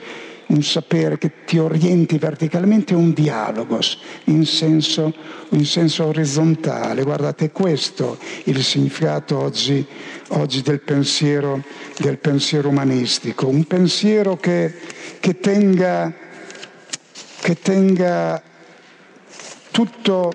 [0.46, 5.14] un sapere che ti orienti verticalmente, un dialogos in senso,
[5.50, 7.02] in senso orizzontale.
[7.02, 9.84] Guardate, questo è il significato oggi,
[10.28, 11.62] oggi del, pensiero,
[11.98, 14.74] del, pensiero, umanistico, un pensiero che,
[15.20, 16.12] che tenga,
[17.40, 18.42] che tenga
[19.70, 20.32] tutto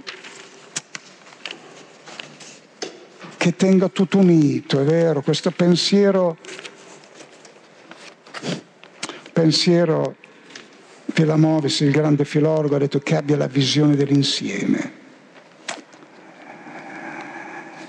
[3.37, 6.37] che tenga tutto unito, è vero, questo pensiero,
[9.37, 10.15] pensiero
[11.13, 14.91] Villamovis, il grande filologo, ha detto che abbia la visione dell'insieme.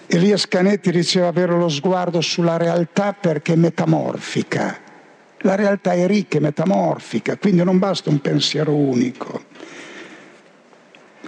[0.08, 4.78] Elias Canetti diceva avere lo sguardo sulla realtà perché è metamorfica.
[5.38, 9.44] La realtà è ricca e metamorfica, quindi non basta un pensiero unico.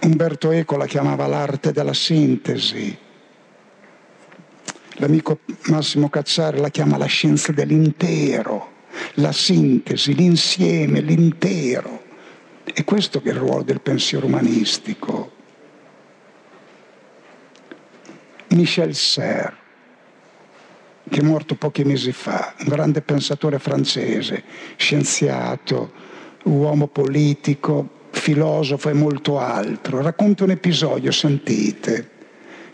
[0.02, 2.98] Umberto Eco la chiamava l'arte della sintesi
[5.00, 8.68] L'amico Massimo Cazzari la chiama la scienza dell'intero,
[9.14, 12.04] la sintesi, l'insieme, l'intero.
[12.64, 15.32] E questo che è il ruolo del pensiero umanistico.
[18.48, 19.56] Michel Serre,
[21.08, 24.42] che è morto pochi mesi fa, un grande pensatore francese,
[24.76, 25.92] scienziato,
[26.44, 32.18] uomo politico, filosofo e molto altro, racconta un episodio, sentite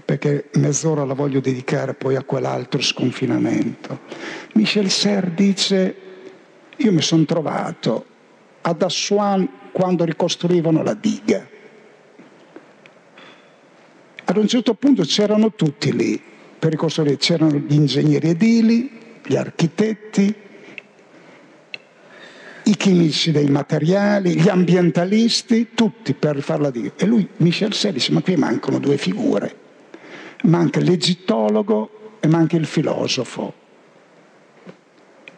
[0.07, 4.03] perché mezz'ora la voglio dedicare poi a quell'altro sconfinamento.
[4.53, 5.97] Michel Serre dice,
[6.77, 8.07] io mi sono trovato
[8.63, 11.47] ad Assuan quando ricostruivano la diga.
[14.25, 16.21] Ad un certo punto c'erano tutti lì
[16.59, 18.91] per ricostruire, c'erano gli ingegneri edili,
[19.25, 20.35] gli architetti,
[22.65, 26.93] i chimici dei materiali, gli ambientalisti, tutti per farla diga.
[26.97, 29.65] E lui, Michel Serre, dice, ma qui mancano due figure
[30.43, 33.65] manca l'egittologo e manca il filosofo.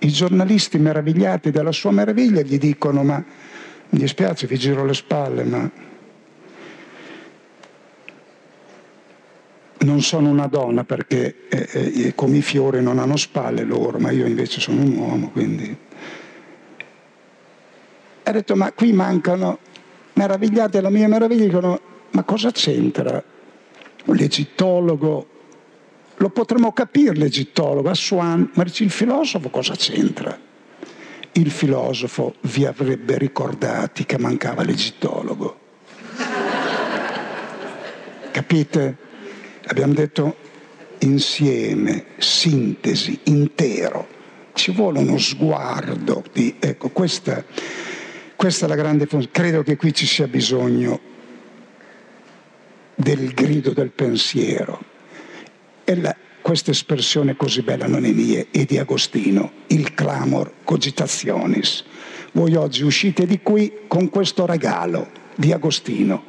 [0.00, 3.24] I giornalisti meravigliati della sua meraviglia gli dicono ma
[3.90, 5.70] mi dispiace, vi giro le spalle, ma
[9.78, 14.10] non sono una donna perché eh, eh, come i fiori non hanno spalle loro, ma
[14.10, 15.76] io invece sono un uomo, quindi...
[18.24, 19.58] Ha detto ma qui mancano,
[20.12, 21.80] meravigliati della mia meraviglia, dicono
[22.10, 23.22] ma cosa c'entra?
[24.04, 25.26] L'egittologo,
[26.18, 30.38] lo potremmo capire l'egittologo, Aswan, ma il filosofo cosa c'entra?
[31.32, 35.58] Il filosofo vi avrebbe ricordati che mancava l'egittologo.
[38.32, 38.96] Capite?
[39.66, 40.36] Abbiamo detto
[41.00, 44.16] insieme, sintesi, intero.
[44.54, 46.56] Ci vuole uno sguardo di...
[46.58, 47.44] Ecco, questa,
[48.34, 49.06] questa è la grande.
[49.30, 50.98] Credo che qui ci sia bisogno
[52.96, 54.96] del grido del pensiero.
[55.96, 61.84] La, questa espressione così bella non è mia, è di Agostino, il clamor cogitationis.
[62.32, 66.24] Voi oggi uscite di qui con questo regalo di Agostino,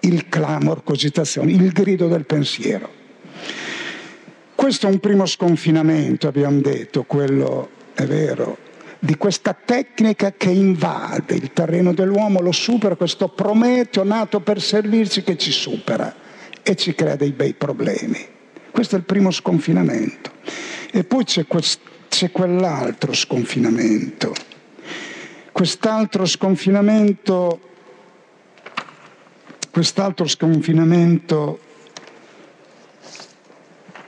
[0.00, 2.90] il clamor cogitationis, il grido del pensiero.
[4.54, 8.58] Questo è un primo sconfinamento, abbiamo detto, quello è vero,
[8.98, 15.22] di questa tecnica che invade il terreno dell'uomo, lo supera, questo Prometeo nato per servirci
[15.22, 16.14] che ci supera
[16.62, 18.40] e ci crea dei bei problemi.
[18.72, 20.32] Questo è il primo sconfinamento.
[20.90, 24.34] E poi c'è, quest- c'è quell'altro sconfinamento.
[25.52, 27.60] Quest'altro sconfinamento,
[29.70, 31.60] quest'altro sconfinamento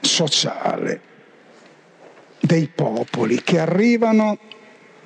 [0.00, 1.00] sociale
[2.40, 4.38] dei popoli che arrivano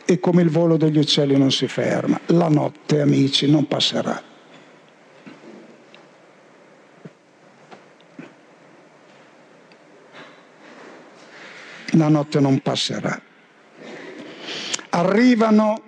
[0.05, 2.19] e come il volo degli uccelli non si ferma.
[2.27, 4.23] La notte, amici, non passerà.
[11.99, 13.21] La notte non passerà.
[14.91, 15.83] Arrivano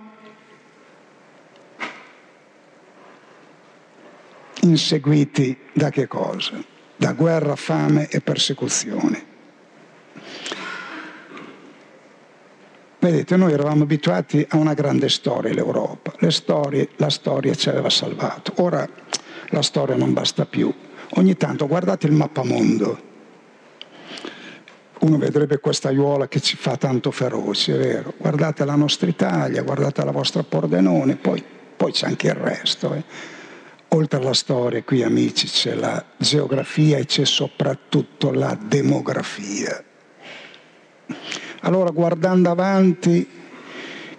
[4.62, 6.62] inseguiti da che cosa?
[6.96, 9.24] Da guerra, fame e persecuzione.
[12.98, 16.12] Vedete, noi eravamo abituati a una grande storia, l'Europa.
[16.18, 18.52] Le storie, la storia ci aveva salvato.
[18.56, 18.86] Ora
[19.50, 20.74] la storia non basta più.
[21.10, 23.09] Ogni tanto guardate il mappamondo.
[25.00, 28.14] Uno vedrebbe questa aiuola che ci fa tanto feroci, è vero.
[28.16, 31.42] Guardate la nostra Italia, guardate la vostra Pordenone, poi,
[31.76, 32.94] poi c'è anche il resto.
[32.94, 33.02] Eh.
[33.88, 39.82] Oltre alla storia, qui amici, c'è la geografia e c'è soprattutto la demografia.
[41.62, 43.38] Allora guardando avanti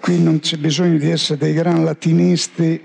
[0.01, 2.81] Qui non c'è bisogno di essere dei gran latinisti,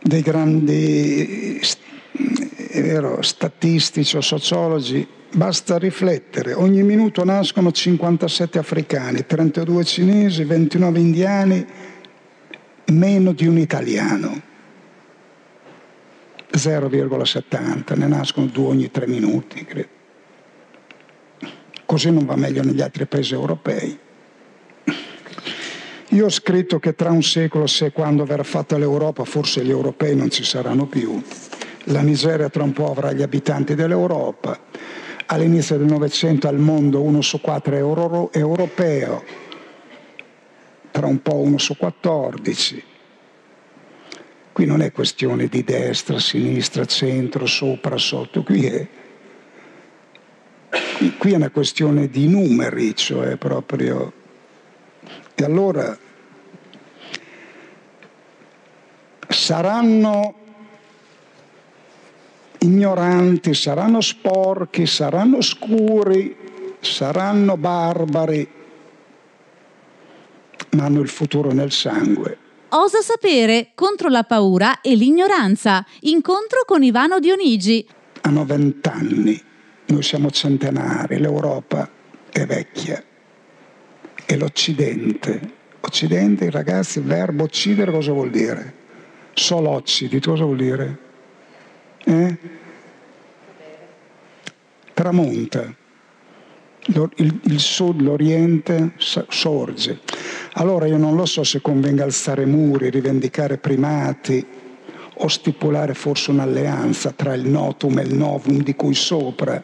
[0.00, 1.60] dei grandi
[2.74, 6.52] vero, statistici o sociologi, basta riflettere.
[6.52, 11.66] Ogni minuto nascono 57 africani, 32 cinesi, 29 indiani,
[12.86, 14.50] meno di un italiano.
[16.52, 20.00] 0,70, ne nascono due ogni tre minuti, credo.
[21.86, 23.98] Così non va meglio negli altri paesi europei.
[26.08, 30.14] Io ho scritto che tra un secolo, se quando verrà fatta l'Europa, forse gli europei
[30.14, 31.22] non ci saranno più.
[31.84, 34.58] La Nigeria tra un po' avrà gli abitanti dell'Europa.
[35.32, 39.24] All'inizio del Novecento al mondo uno su quattro euro- europeo,
[40.90, 42.84] tra un po' uno su quattordici.
[44.52, 48.86] Qui non è questione di destra, sinistra, centro, sopra, sotto, qui è,
[51.16, 54.12] qui è una questione di numeri, cioè proprio
[55.34, 55.98] e allora
[59.28, 60.41] saranno
[62.62, 66.34] ignoranti, saranno sporchi, saranno scuri,
[66.80, 68.48] saranno barbari,
[70.70, 72.38] ma hanno il futuro nel sangue.
[72.70, 75.84] Osa sapere contro la paura e l'ignoranza.
[76.00, 77.86] Incontro con Ivano Dionigi.
[78.22, 79.40] Hanno vent'anni,
[79.86, 81.88] noi siamo centenari, l'Europa
[82.30, 83.02] è vecchia
[84.24, 85.60] e l'Occidente.
[85.80, 88.80] Occidente, ragazzi, il verbo uccidere cosa vuol dire?
[89.34, 91.10] Solo occidi, cosa vuol dire?
[92.04, 92.36] Eh?
[94.94, 95.74] Tramonta.
[97.16, 100.00] Il, sud, l'Oriente sorge.
[100.54, 104.44] Allora io non lo so se convenga alzare muri, rivendicare primati
[105.14, 109.62] o stipulare forse un'alleanza tra il notum e il novum di cui sopra,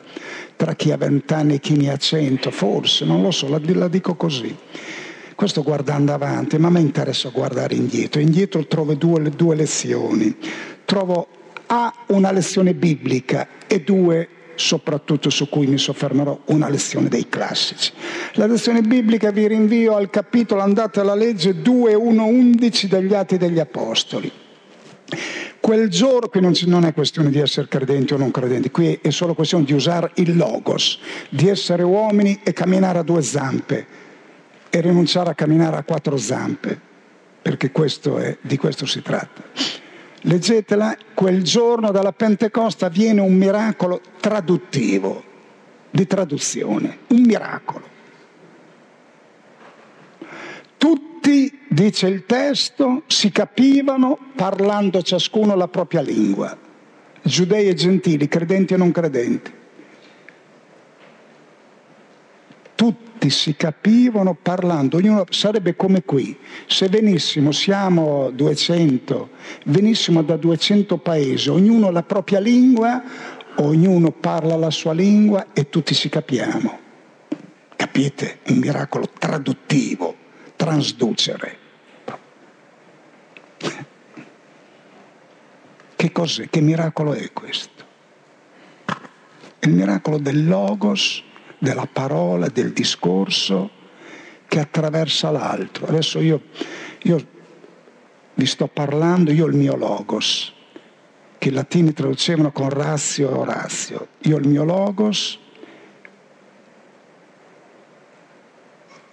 [0.54, 3.88] tra chi ha vent'anni e chi ne ha cento, forse, non lo so, la, la
[3.88, 4.56] dico così.
[5.34, 8.20] Questo guardando avanti, ma a me interessa guardare indietro.
[8.20, 10.36] Indietro trovo due, due lezioni.
[10.84, 11.28] Trovo
[11.70, 14.28] A una lezione biblica e due
[14.58, 17.92] soprattutto su cui mi soffermerò, una lezione dei classici.
[18.34, 23.36] La lezione biblica vi rinvio al capitolo, andate alla legge 2, 1, 11 degli Atti
[23.36, 24.30] degli Apostoli.
[25.60, 29.10] Quel giorno, qui non, non, è questione di essere credenti o non credenti, qui è
[29.10, 33.86] solo questione di usare il logos, di essere uomini e camminare a due zampe
[34.70, 36.78] e rinunciare a camminare a quattro zampe,
[37.42, 39.42] perché questo è, di questo si tratta.
[40.22, 45.22] Leggetela, quel giorno dalla Pentecoste avviene un miracolo traduttivo,
[45.90, 47.86] di traduzione, un miracolo.
[50.76, 56.56] Tutti, dice il testo, si capivano parlando ciascuno la propria lingua,
[57.22, 59.52] giudei e gentili, credenti e non credenti.
[63.18, 66.38] Tutti si capivano parlando, ognuno sarebbe come qui.
[66.68, 69.30] Se venissimo, siamo 200,
[69.64, 73.02] venissimo da 200 paesi, ognuno la propria lingua,
[73.56, 76.78] ognuno parla la sua lingua e tutti si capiamo.
[77.74, 78.38] Capite?
[78.50, 80.14] Un miracolo traduttivo
[80.54, 81.56] transducere.
[85.96, 86.48] Che cos'è?
[86.48, 87.84] Che miracolo è questo?
[89.58, 91.24] È il miracolo del logos,
[91.58, 93.70] della parola, del discorso
[94.46, 95.86] che attraversa l'altro.
[95.86, 96.42] Adesso io,
[97.02, 97.26] io
[98.34, 100.52] vi sto parlando, io ho il mio logos,
[101.38, 104.08] che i latini traducevano con razio e orazio.
[104.22, 105.38] Io ho il mio logos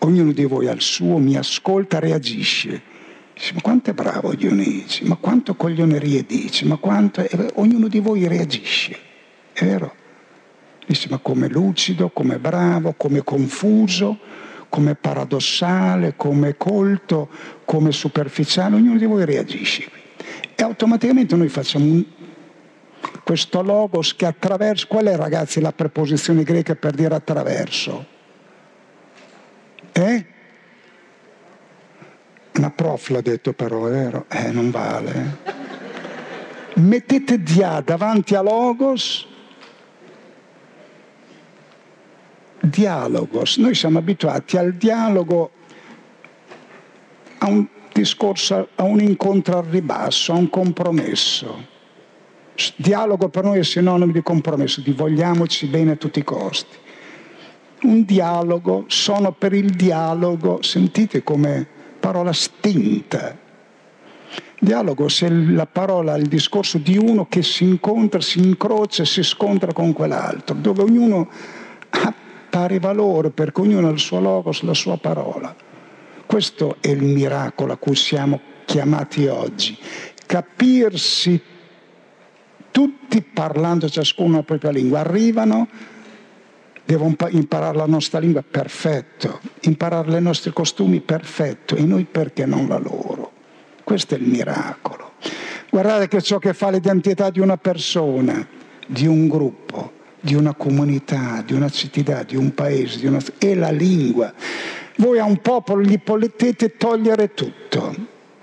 [0.06, 2.94] ognuno di voi ha il suo, mi ascolta, reagisce.
[3.34, 7.22] Dice, ma quanto è bravo Dionigi, ma quanto coglionerie dice, ma quanto...
[7.22, 7.52] È...
[7.56, 8.98] Ognuno di voi reagisce,
[9.52, 10.04] è vero?
[10.86, 14.20] Dice, ma come lucido, come bravo, come confuso,
[14.70, 17.30] come paradossale, come colto,
[17.66, 19.90] come superficiale, ognuno di voi reagisce.
[20.54, 22.06] E automaticamente noi facciamo un...
[23.24, 24.88] questo logos che attraverso...
[24.88, 28.06] Qual è ragazzi la preposizione greca per dire attraverso?
[29.92, 30.26] Eh?
[32.58, 34.26] Una prof l'ha detto però, è vero?
[34.30, 35.38] Eh, non vale.
[36.76, 39.28] Mettete dia davanti a logos,
[42.70, 43.58] dialogos.
[43.58, 45.52] Noi siamo abituati al dialogo,
[47.40, 51.74] a un discorso, a un incontro al ribasso, a un compromesso.
[52.76, 56.84] Dialogo per noi è sinonimo di compromesso, di vogliamoci bene a tutti i costi
[57.86, 61.66] un dialogo, sono per il dialogo, sentite come
[62.00, 63.38] parola stinta.
[64.60, 69.74] Dialogo se la parola, il discorso di uno che si incontra, si incrocia si scontra
[69.74, 71.30] con quell'altro, dove ognuno
[71.90, 72.14] ha
[72.56, 75.54] pari valore perché ognuno ha il suo logos, la sua parola.
[76.26, 79.78] Questo è il miracolo a cui siamo chiamati oggi.
[80.26, 81.42] Capirsi
[82.72, 85.02] tutti parlando ciascuno la propria lingua.
[85.02, 85.68] Arrivano,
[86.86, 89.42] devo imparare la nostra lingua, perfetto.
[89.64, 91.76] Imparare i nostri costumi, perfetto.
[91.76, 93.34] E noi perché non la loro?
[93.84, 95.16] Questo è il miracolo.
[95.70, 98.48] Guardate che ciò che fa l'identità di una persona,
[98.88, 99.95] di un gruppo,
[100.26, 103.20] di una comunità, di una città, di un paese, di una...
[103.38, 104.34] è la lingua.
[104.98, 107.96] Voi a un popolo gli potete togliere tutto,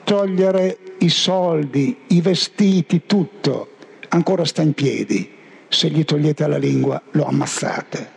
[0.05, 3.71] togliere i soldi, i vestiti, tutto,
[4.11, 5.29] ancora sta in piedi.
[5.67, 8.11] Se gli togliete la lingua lo ammassate.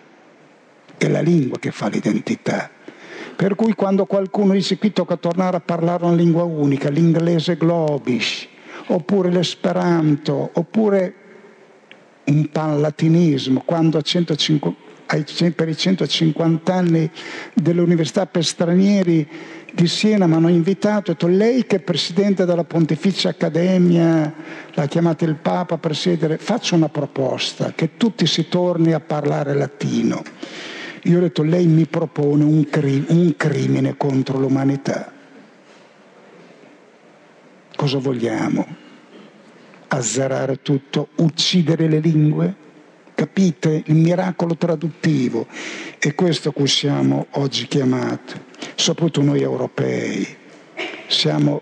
[0.97, 2.69] È la lingua che fa l'identità.
[3.35, 8.47] Per cui quando qualcuno dice qui tocca tornare a parlare una lingua unica, l'inglese globish,
[8.87, 11.24] oppure l'esperanto, oppure
[12.25, 14.83] un panlatinismo, quando 150,
[15.55, 17.09] per i 150 anni
[17.53, 19.27] dell'Università per stranieri
[19.71, 24.33] di Siena mi hanno invitato, ho detto lei che è presidente della Pontificia Accademia,
[24.73, 29.53] l'ha chiamata il Papa per presiedere, faccio una proposta, che tutti si torni a parlare
[29.53, 30.23] latino.
[31.03, 35.11] Io ho detto lei mi propone un, cri- un crimine contro l'umanità.
[37.75, 38.84] Cosa vogliamo?
[39.95, 42.55] Azzerare tutto, uccidere le lingue?
[43.15, 45.47] Capite il miracolo traduttivo?
[45.97, 48.33] È questo a cui siamo oggi chiamati,
[48.75, 50.27] soprattutto noi europei.
[51.07, 51.61] Siamo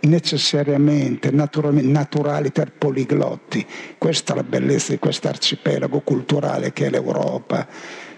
[0.00, 3.66] necessariamente, naturali per poliglotti.
[3.96, 7.66] Questa è la bellezza di questo arcipelago culturale che è l'Europa.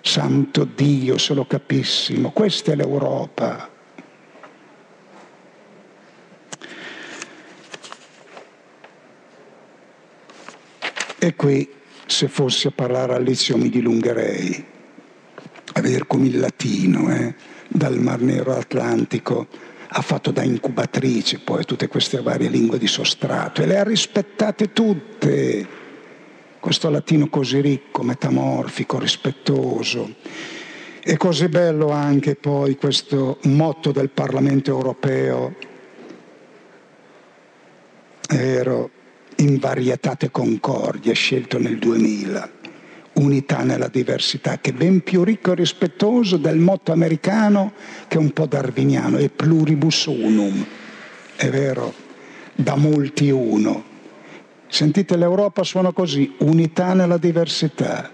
[0.01, 3.71] Santo Dio, se lo capissimo, questa è l'Europa.
[11.19, 11.69] E qui
[12.07, 14.65] se fossi a parlare a lezioni mi dilungherei,
[15.73, 17.35] a vedere come il latino, eh,
[17.69, 19.49] dal Mar Nero all'Atlantico,
[19.89, 24.73] ha fatto da incubatrice poi tutte queste varie lingue di sostrato e le ha rispettate
[24.73, 25.85] tutte.
[26.61, 30.15] Questo latino così ricco, metamorfico, rispettoso.
[31.01, 35.55] E così bello anche poi questo motto del Parlamento europeo.
[38.29, 38.91] È vero,
[39.37, 42.51] in varietate concordie, scelto nel 2000,
[43.15, 47.73] unità nella diversità, che è ben più ricco e rispettoso del motto americano
[48.09, 50.65] che è un po' darwiniano, è pluribus unum,
[51.37, 51.93] è vero,
[52.55, 53.95] da molti uno.
[54.69, 58.11] Sentite, l'Europa suona così, unità nella diversità,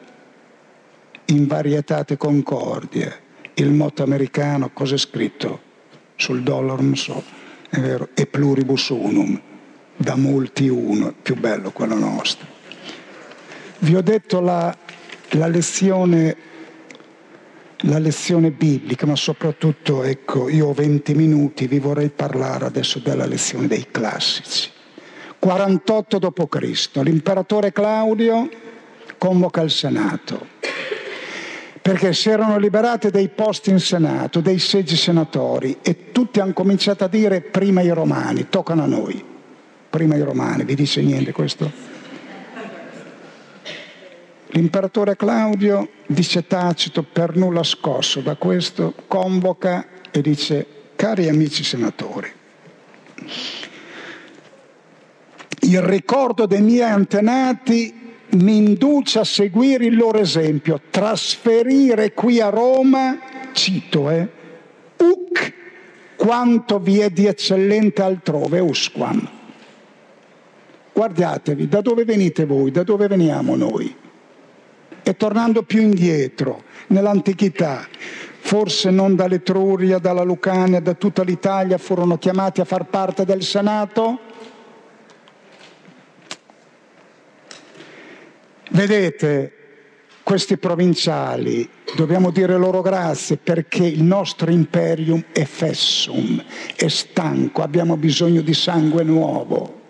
[1.27, 3.20] in varietate concordie.
[3.55, 5.70] Il motto americano, cosa è scritto?
[6.16, 7.23] Sul dollaro, non so,
[7.68, 9.41] è vero, è pluribus unum
[9.97, 12.47] da molti uno, più bello quello nostro.
[13.78, 14.74] Vi ho detto la,
[15.30, 16.36] la, lezione,
[17.78, 23.26] la lezione biblica, ma soprattutto, ecco, io ho 20 minuti, vi vorrei parlare adesso della
[23.26, 24.70] lezione dei classici.
[25.38, 28.49] 48 d.C., l'imperatore Claudio
[29.18, 30.51] convoca il Senato
[31.82, 37.03] perché si erano liberati dei posti in Senato, dei seggi senatori e tutti hanno cominciato
[37.03, 39.30] a dire prima i romani, toccano a noi
[39.93, 41.70] prima i romani, vi dice niente questo?
[44.55, 50.66] L'imperatore Claudio, dice Tacito, per nulla scosso da questo, convoca e dice,
[50.97, 52.32] cari amici senatori,
[55.61, 62.49] il ricordo dei miei antenati mi induce a seguire il loro esempio, trasferire qui a
[62.49, 63.18] Roma,
[63.53, 64.26] cito, eh,
[64.97, 65.53] uc
[66.16, 69.40] quanto vi è di eccellente altrove, usquam
[70.93, 73.95] Guardatevi, da dove venite voi, da dove veniamo noi?
[75.03, 77.88] E tornando più indietro, nell'antichità,
[78.40, 84.20] forse non dall'Etruria, dalla Lucania, da tutta l'Italia furono chiamati a far parte del Senato?
[88.70, 89.53] Vedete,
[90.22, 96.43] questi provinciali, dobbiamo dire loro grazie perché il nostro imperium è fessum,
[96.76, 99.80] è stanco, abbiamo bisogno di sangue nuovo.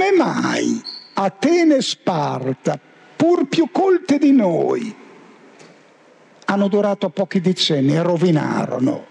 [0.00, 0.82] Come mai
[1.12, 2.80] Atene e Sparta,
[3.16, 4.94] pur più colte di noi,
[6.46, 9.06] hanno durato pochi decenni e rovinarono?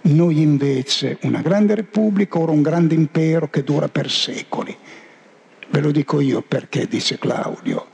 [0.00, 4.76] Noi invece, una grande repubblica, ora un grande impero che dura per secoli.
[5.68, 7.86] Ve lo dico io perché, dice Claudio,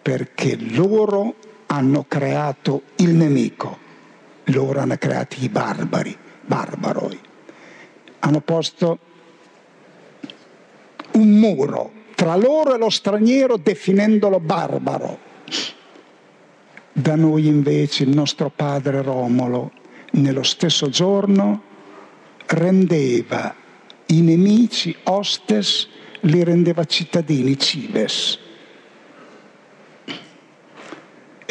[0.00, 1.34] perché loro
[1.66, 3.76] hanno creato il nemico,
[4.44, 7.20] loro hanno creato i barbari, barbaroi.
[8.20, 8.98] Hanno posto
[11.14, 15.18] un muro tra loro e lo straniero definendolo barbaro.
[16.92, 19.72] Da noi invece il nostro padre Romolo,
[20.12, 21.62] nello stesso giorno,
[22.46, 23.54] rendeva
[24.06, 25.88] i nemici ostes,
[26.20, 28.38] li rendeva cittadini cives.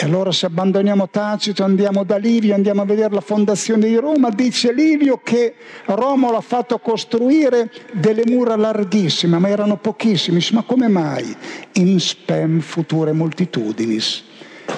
[0.02, 4.32] E allora se abbandoniamo Tacito, andiamo da Livio, andiamo a vedere la fondazione di Roma,
[4.32, 5.54] dice Livio che
[5.86, 10.40] Romolo ha fatto costruire delle mura larghissime, ma erano pochissime.
[10.54, 11.36] Ma come mai?
[11.74, 14.24] In spem future multitudinis,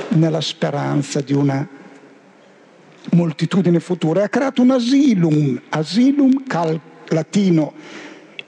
[0.09, 1.65] nella speranza di una
[3.11, 4.19] moltitudine futura.
[4.19, 7.71] E ha creato un asilum, asilum cal- latino,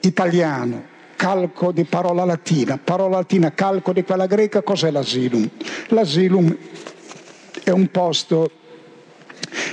[0.01, 0.84] italiano,
[1.16, 5.49] calco di parola latina, parola latina, calco di quella greca, cos'è l'asilum?
[5.88, 6.55] L'asilum
[7.63, 8.51] è un posto,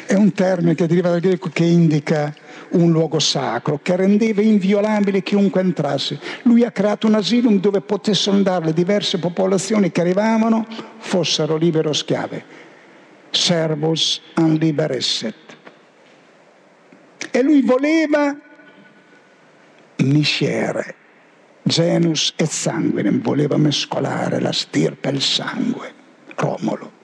[0.07, 2.35] è un termine che deriva dal greco che indica
[2.73, 6.19] un luogo sacro, che rendeva inviolabile chiunque entrasse.
[6.43, 10.67] Lui ha creato un asilum dove potessero andare le diverse popolazioni che arrivavano,
[10.99, 12.45] fossero libere o schiave.
[13.31, 15.35] Servus an liberesset.
[17.31, 18.37] E lui voleva
[19.97, 20.95] miscere,
[21.63, 25.95] genus et sanguinem, voleva mescolare la stirpe e il sangue,
[26.35, 27.01] Romolo.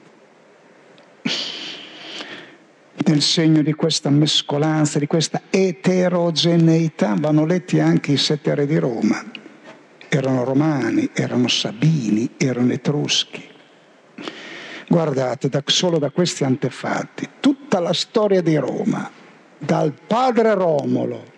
[3.05, 8.77] Nel segno di questa mescolanza, di questa eterogeneità, vanno letti anche i sette re di
[8.77, 9.23] Roma.
[10.09, 13.47] Erano romani, erano sabini, erano etruschi.
[14.87, 19.09] Guardate, da, solo da questi antefatti, tutta la storia di Roma,
[19.57, 21.28] dal padre Romolo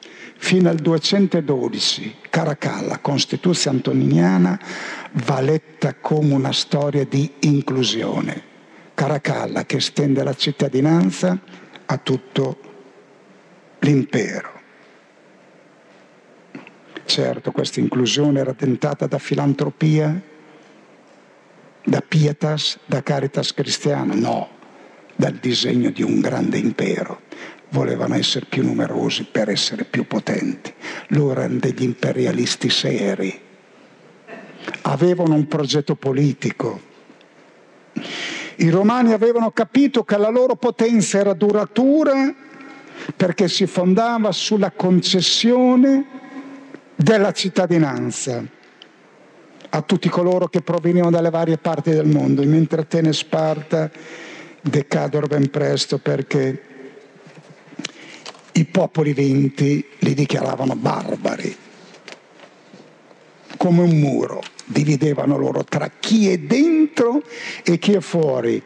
[0.41, 4.59] fino al 212, Caracalla, Costituzione antoniniana,
[5.25, 8.49] va letta come una storia di inclusione.
[8.95, 11.39] Caracalla che estende la cittadinanza
[11.85, 12.59] a tutto
[13.79, 14.49] l'impero.
[17.05, 20.19] Certo, questa inclusione era tentata da filantropia,
[21.83, 24.49] da pietas, da caritas cristiana, no,
[25.15, 27.21] dal disegno di un grande impero
[27.71, 30.73] volevano essere più numerosi per essere più potenti.
[31.09, 33.39] Loro erano degli imperialisti seri,
[34.83, 36.89] avevano un progetto politico.
[38.57, 42.33] I romani avevano capito che la loro potenza era duratura
[43.15, 46.05] perché si fondava sulla concessione
[46.95, 48.43] della cittadinanza
[49.73, 53.89] a tutti coloro che provenivano dalle varie parti del mondo, mentre Atene e Sparta
[54.61, 56.70] decadono ben presto perché
[58.53, 61.55] i popoli vinti li dichiaravano barbari,
[63.57, 67.21] come un muro, dividevano loro tra chi è dentro
[67.63, 68.61] e chi è fuori.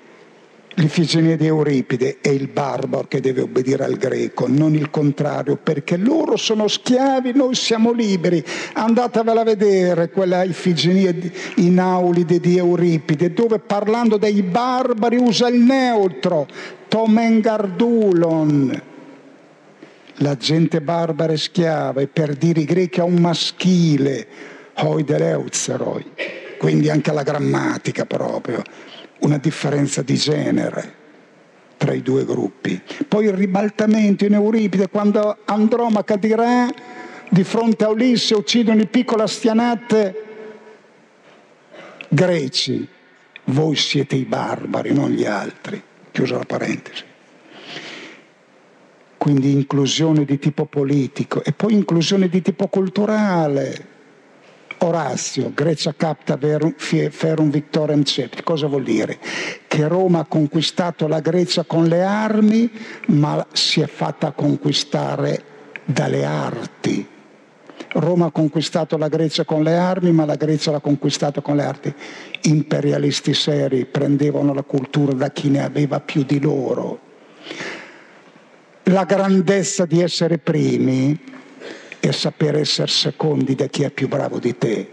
[0.77, 5.95] L'Ifigenia di Euripide è il barbaro che deve obbedire al greco, non il contrario, perché
[5.95, 8.43] loro sono schiavi, noi siamo liberi.
[8.73, 11.15] Andatevela a vedere quella Ifigenia
[11.57, 16.45] in Aulide di Euripide, dove parlando dei barbari usa il neutro,
[16.89, 18.81] tomengardulon
[20.19, 24.27] la gente barbara e schiava e per dire i greci a un maschile,
[24.75, 26.11] oideleutzeroi,
[26.57, 28.61] quindi anche la grammatica proprio,
[29.19, 30.93] una differenza di genere
[31.77, 32.81] tra i due gruppi.
[33.07, 36.67] Poi il ribaltamento in Euripide, quando Andromaca dirà
[37.29, 40.23] di fronte a Ulisse uccidono il piccolo Astianate,
[42.07, 42.87] greci,
[43.45, 45.81] voi siete i barbari, non gli altri.
[46.11, 47.13] Chiusa la parentesi
[49.25, 53.87] quindi inclusione di tipo politico e poi inclusione di tipo culturale.
[54.81, 59.17] Orazio, Grecia capta ferum victorem cepti, cosa vuol dire?
[59.67, 62.69] Che Roma ha conquistato la Grecia con le armi,
[63.07, 65.43] ma si è fatta conquistare
[65.85, 67.07] dalle arti.
[67.93, 71.63] Roma ha conquistato la Grecia con le armi, ma la Grecia l'ha conquistata con le
[71.63, 71.91] arti.
[72.43, 77.04] Imperialisti seri prendevano la cultura da chi ne aveva più di loro
[78.85, 81.17] la grandezza di essere primi
[81.99, 84.89] è sapere essere secondi da chi è più bravo di te.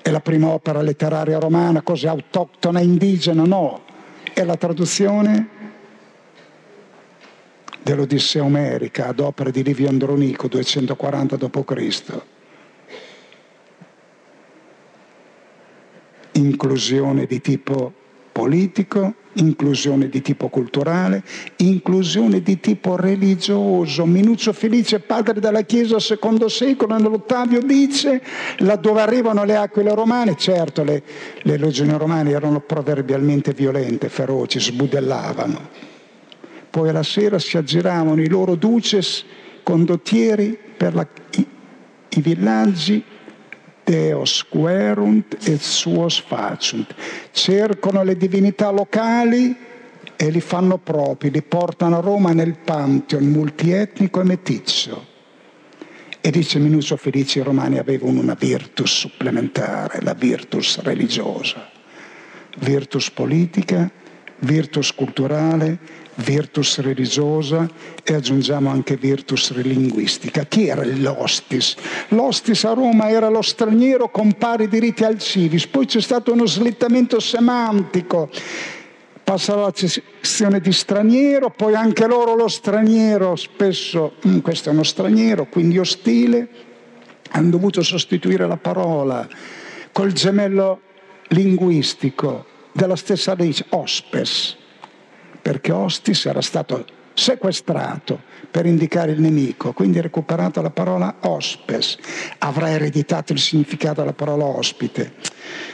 [0.00, 3.44] È la prima opera letteraria romana, così autoctona, indigena?
[3.44, 3.82] No.
[4.32, 5.48] È la traduzione
[7.82, 12.20] dell'Odissea Omerica ad opera di Livio Andronico, 240 d.C.
[16.32, 17.92] Inclusione di tipo
[18.32, 21.22] politico, inclusione di tipo culturale,
[21.56, 24.04] inclusione di tipo religioso.
[24.04, 28.22] Minuccio Felice, padre della Chiesa secondo secolo, nell'Ottavio dice,
[28.58, 31.02] laddove arrivano le aquile romane, certo le,
[31.42, 35.90] le legioni romane erano proverbialmente violente, feroci, sbudellavano.
[36.70, 39.24] Poi alla sera si aggiravano i loro duces
[39.62, 41.06] condottieri per la,
[41.36, 41.46] i,
[42.08, 43.04] i villaggi
[43.92, 46.94] Deus querunt et suos faciunt.
[47.30, 49.54] Cercano le divinità locali
[50.16, 55.06] e li fanno propri, li portano a Roma nel Pantheon multietnico e meticcio.
[56.20, 61.68] E dice Minuccio Felici, i romani avevano una virtus supplementare, la virtus religiosa,
[62.60, 63.90] virtus politica,
[64.38, 65.78] virtus culturale,
[66.16, 67.68] virtus religiosa
[68.02, 70.44] e aggiungiamo anche virtus linguistica.
[70.44, 71.76] Chi era l'ostis?
[72.08, 76.46] L'ostis a Roma era lo straniero con pari diritti al civis, poi c'è stato uno
[76.46, 78.30] slittamento semantico
[79.24, 85.46] passa l'accezione di straniero, poi anche loro lo straniero, spesso mm, questo è uno straniero,
[85.46, 86.48] quindi ostile,
[87.30, 89.26] hanno dovuto sostituire la parola
[89.92, 90.80] col gemello
[91.28, 94.56] linguistico della stessa radice, ospes,
[95.42, 96.84] perché ostis era stato
[97.14, 98.20] sequestrato
[98.50, 101.98] per indicare il nemico, quindi recuperato la parola ospes,
[102.38, 105.14] avrà ereditato il significato della parola ospite.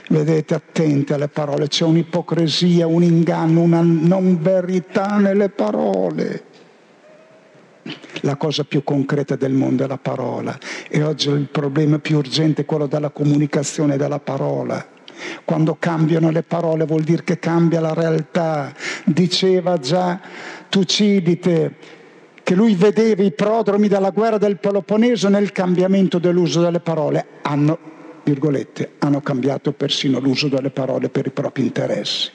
[0.09, 6.45] Vedete, attenti alle parole, c'è un'ipocrisia, un inganno, una non verità nelle parole.
[8.23, 10.59] La cosa più concreta del mondo è la parola
[10.89, 14.97] e oggi il problema più urgente è quello della comunicazione della parola.
[15.45, 18.73] Quando cambiano le parole vuol dire che cambia la realtà.
[19.05, 20.21] Diceva già
[20.69, 21.97] Tucidide
[22.49, 27.27] che lui vedeva i prodromi della guerra del Peloponneso nel cambiamento dell'uso delle parole.
[27.43, 27.79] Hanno,
[28.25, 32.31] virgolette, hanno cambiato persino l'uso delle parole per i propri interessi.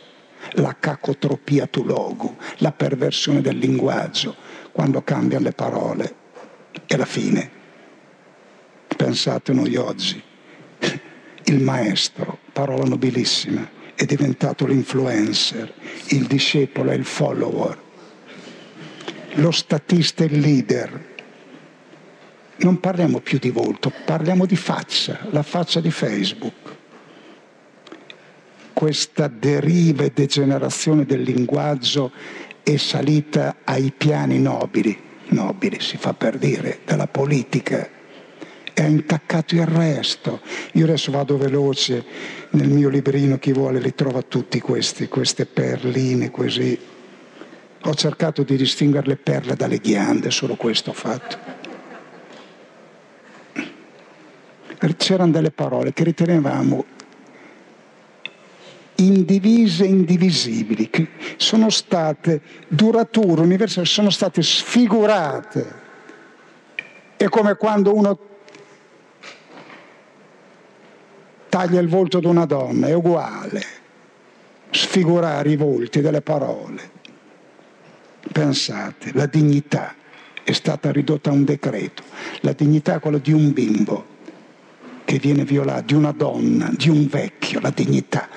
[0.52, 4.36] La cacotropia tu logu, la perversione del linguaggio,
[4.72, 6.16] quando cambiano le parole.
[6.86, 7.50] E la fine.
[8.96, 10.22] Pensate noi oggi.
[11.54, 15.74] Il maestro, parola nobilissima, è diventato l'influencer,
[16.08, 17.82] il discepolo e il follower
[19.36, 21.12] lo statista e il leader.
[22.58, 26.76] Non parliamo più di volto, parliamo di faccia, la faccia di Facebook.
[28.74, 32.12] Questa deriva e degenerazione del linguaggio
[32.62, 34.98] è salita ai piani nobili,
[35.30, 37.90] nobili si fa per dire, della politica,
[38.74, 40.42] e ha intaccato il resto.
[40.74, 42.04] Io adesso vado veloce
[42.52, 46.92] nel mio librino, chi vuole li trova tutti questi, queste perline così
[47.86, 51.62] ho cercato di distinguere le perle dalle ghiande, solo questo ho fatto.
[54.98, 56.86] C'erano delle parole che ritenevamo
[58.96, 65.82] indivise e indivisibili, che sono state durature, universali, sono state sfigurate.
[67.18, 68.18] È come quando uno
[71.54, 73.64] taglia il volto di una donna, è uguale,
[74.72, 76.90] sfigurare i volti delle parole.
[78.32, 79.94] Pensate, la dignità
[80.44, 82.02] è stata ridotta a un decreto,
[82.40, 84.04] la dignità è quella di un bimbo
[85.06, 88.28] che viene violato, di una donna, di un vecchio, la dignità.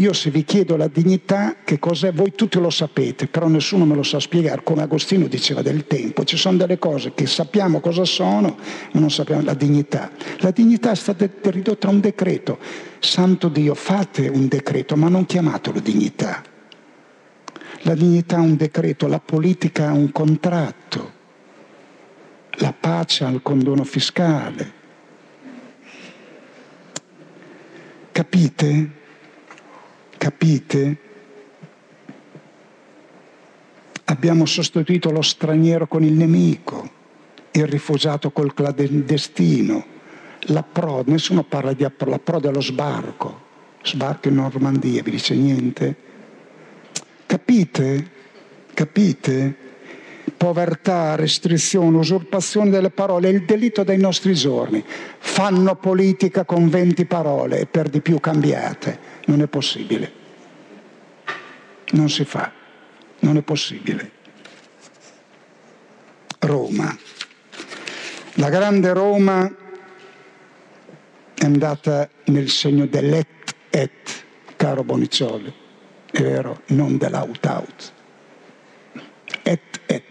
[0.00, 2.10] Io se vi chiedo la dignità, che cos'è?
[2.10, 6.24] Voi tutti lo sapete, però nessuno me lo sa spiegare, come Agostino diceva del tempo.
[6.24, 8.56] Ci sono delle cose che sappiamo cosa sono,
[8.92, 10.10] ma non sappiamo la dignità.
[10.38, 12.58] La dignità è stata ridotta a un decreto.
[12.98, 16.42] Santo Dio, fate un decreto, ma non chiamatelo dignità.
[17.82, 21.12] La dignità ha un decreto, la politica ha un contratto,
[22.52, 24.72] la pace ha il condono fiscale.
[28.12, 28.99] Capite?
[30.20, 30.96] Capite?
[34.04, 36.90] Abbiamo sostituito lo straniero con il nemico,
[37.52, 39.82] il rifugiato col clandestino,
[40.40, 43.40] l'approdo, nessuno parla di approdo, l'approdo è lo sbarco,
[43.82, 45.96] sbarco in Normandia, vi dice niente?
[47.24, 48.10] Capite?
[48.74, 49.56] Capite?
[50.40, 54.82] Povertà, restrizione, usurpazione delle parole il delitto dei nostri giorni.
[55.18, 58.98] Fanno politica con 20 parole e per di più cambiate.
[59.26, 60.12] Non è possibile.
[61.90, 62.50] Non si fa.
[63.18, 64.10] Non è possibile.
[66.38, 66.96] Roma.
[68.34, 69.54] La grande Roma
[71.34, 74.24] è andata nel segno dell'et et,
[74.56, 75.68] caro Boniccioli
[76.10, 77.92] è vero, non dell'out-out.
[79.42, 80.09] Et, et.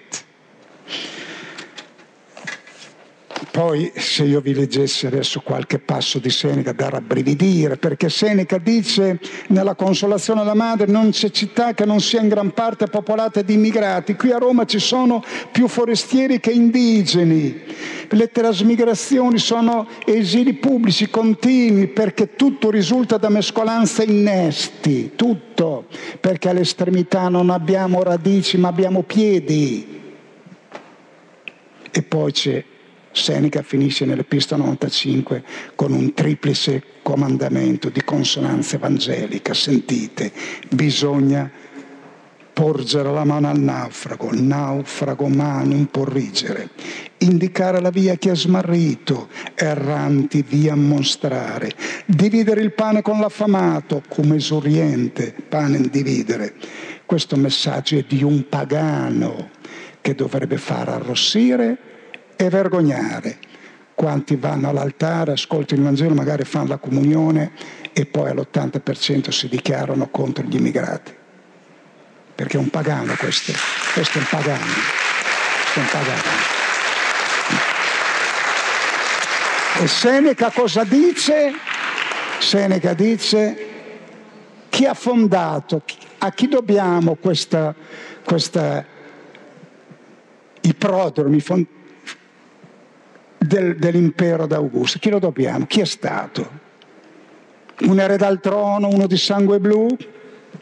[3.60, 9.20] Poi se io vi leggessi adesso qualche passo di Seneca da rabbrividire, perché Seneca dice
[9.48, 13.56] nella consolazione alla madre non c'è città che non sia in gran parte popolata di
[13.56, 17.64] immigrati, qui a Roma ci sono più forestieri che indigeni,
[18.08, 25.88] le trasmigrazioni sono esili pubblici continui perché tutto risulta da mescolanza innesti, tutto,
[26.22, 30.00] perché all'estremità non abbiamo radici ma abbiamo piedi.
[31.92, 32.64] E poi c'è
[33.20, 35.44] Seneca finisce nell'Epistola 95
[35.76, 39.54] con un triplice comandamento di consonanza evangelica.
[39.54, 40.32] Sentite,
[40.70, 41.52] bisogna
[42.54, 46.70] porgere la mano al naufrago, naufrago manum porrigere,
[47.20, 51.72] indicare la via che è smarrito, erranti via mostrare,
[52.06, 56.54] dividere il pane con l'affamato, come esoriente, pane dividere.
[57.06, 59.52] Questo messaggio è di un pagano
[60.02, 61.89] che dovrebbe far arrossire
[62.42, 63.38] e vergognare.
[63.94, 67.52] Quanti vanno all'altare, ascoltano il Vangelo, magari fanno la comunione
[67.92, 71.14] e poi all'80% si dichiarano contro gli immigrati.
[72.34, 73.52] Perché è un pagano questo,
[73.94, 76.22] questo è un pagano, questo è un pagano.
[79.82, 81.52] E Seneca cosa dice?
[82.40, 83.68] Seneca dice
[84.70, 85.84] chi ha fondato,
[86.20, 87.76] a chi dobbiamo questa,
[88.24, 88.86] questa
[90.62, 91.42] i prodromi
[93.40, 95.00] del, dell'impero d'Augusto.
[95.00, 95.66] Chi lo dobbiamo?
[95.66, 96.68] Chi è stato?
[97.82, 99.88] Un erede al trono, uno di sangue blu?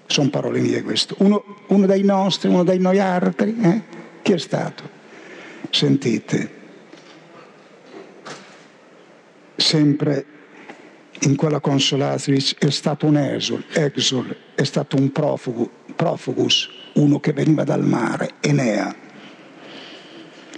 [0.05, 1.15] Sono parole mie questo.
[1.19, 3.57] Uno, uno dei nostri, uno dei noi altri?
[3.59, 3.81] Eh?
[4.21, 4.95] Chi è stato?
[5.69, 6.51] Sentite,
[9.55, 10.25] sempre
[11.21, 17.33] in quella consolazione è stato un esul, exul, è stato un profugo, profugus, uno che
[17.33, 18.95] veniva dal mare, Enea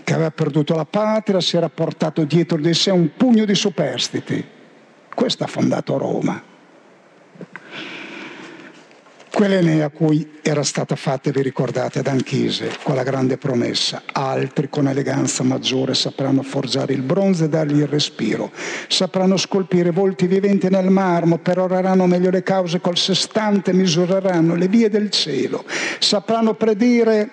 [0.09, 4.43] che aveva perduto la patria, si era portato dietro di sé un pugno di superstiti.
[5.13, 6.41] Questo ha fondato Roma.
[9.31, 14.01] Quell'Enea cui era stata fatta, vi ricordate, ad Anchise, quella grande promessa.
[14.11, 18.51] Altri con eleganza maggiore sapranno forgiare il bronzo e dargli il respiro.
[18.87, 24.89] Sapranno scolpire volti viventi nel marmo, peroreranno meglio le cause col sestante, misureranno le vie
[24.89, 25.63] del cielo.
[25.99, 27.29] Sapranno predire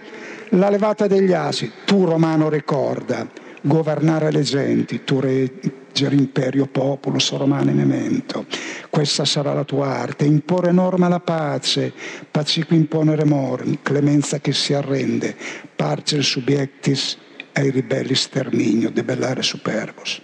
[0.51, 3.29] la levata degli asi, tu romano ricorda,
[3.63, 8.47] governare le genti, tu reggere imperio populus romane memento.
[8.89, 11.93] Questa sarà la tua arte, imporre norma alla pace,
[12.31, 15.35] pacifico imponere morm, clemenza che si arrende,
[15.75, 17.19] parcel subiectis
[17.53, 20.21] ai ribelli sterminio, debellare superbos.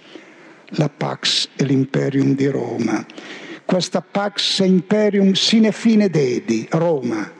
[0.77, 3.05] La Pax e l'imperium di Roma.
[3.64, 7.31] Questa Pax e imperium sine fine dedi, Roma,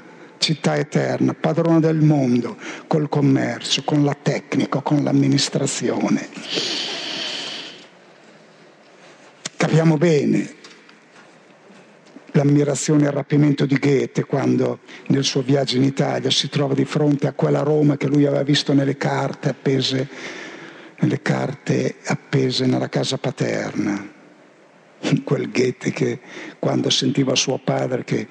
[0.43, 6.28] città eterna, padrona del mondo, col commercio, con la tecnica, con l'amministrazione.
[9.57, 10.61] Capiamo bene
[12.32, 16.84] l'ammirazione e il rapimento di Goethe quando nel suo viaggio in Italia si trova di
[16.84, 20.09] fronte a quella Roma che lui aveva visto nelle carte appese,
[21.01, 24.11] nelle carte appese nella casa paterna.
[25.24, 26.20] Quel Goethe che
[26.59, 28.26] quando sentiva suo padre che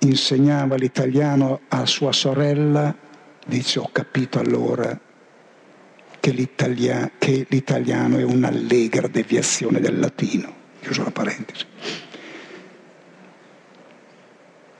[0.00, 2.94] insegnava l'italiano a sua sorella,
[3.46, 4.98] dice ho capito allora
[6.20, 10.54] che, l'italia- che l'italiano è un'allegra deviazione del latino.
[10.80, 11.64] Chiuso la parentesi.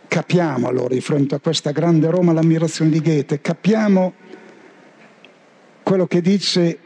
[0.07, 4.15] Capiamo allora di fronte a questa grande Roma l'ammirazione di Goethe, capiamo
[5.83, 6.79] quello che dice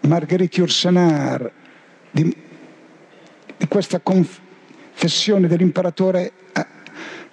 [0.00, 1.52] Marguerite Yourcenar
[2.10, 2.36] di,
[3.56, 6.32] di questa confessione dell'imperatore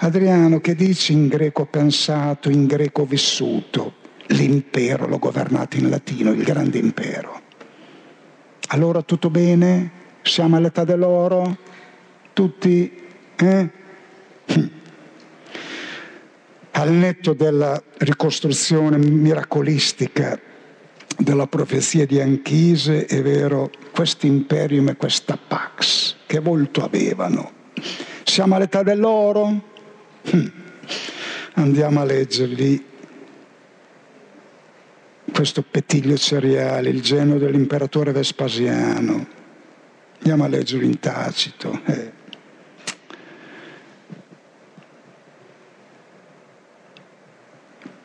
[0.03, 3.93] Adriano che dice in greco pensato, in greco vissuto,
[4.29, 7.39] l'impero l'ho governato in latino, il grande impero.
[8.69, 9.91] Allora tutto bene?
[10.23, 11.55] Siamo all'età dell'oro?
[12.33, 12.99] Tutti?
[13.35, 13.69] Eh?
[16.71, 20.39] Al netto della ricostruzione miracolistica
[21.15, 27.51] della profezia di Anchise, è vero, questo imperium e questa pax, che volto avevano?
[28.23, 29.69] Siamo all'età dell'oro?
[31.53, 32.85] Andiamo a leggerli
[35.31, 39.27] questo pettiglio cereale, il genio dell'imperatore Vespasiano.
[40.17, 41.79] Andiamo a leggerlo in tacito.
[41.85, 42.11] Eh.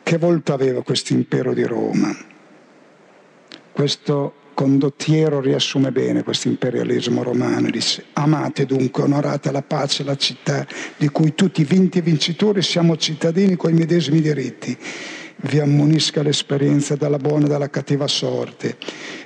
[0.03, 2.15] Che volta aveva questo impero di Roma?
[3.71, 10.65] Questo Condottiero riassume bene questo imperialismo romano, dice amate dunque, onorate la pace, la città
[10.97, 14.75] di cui tutti vinti e vincitori siamo cittadini con i medesimi diritti.
[15.35, 18.77] Vi ammonisca l'esperienza della buona e della cattiva sorte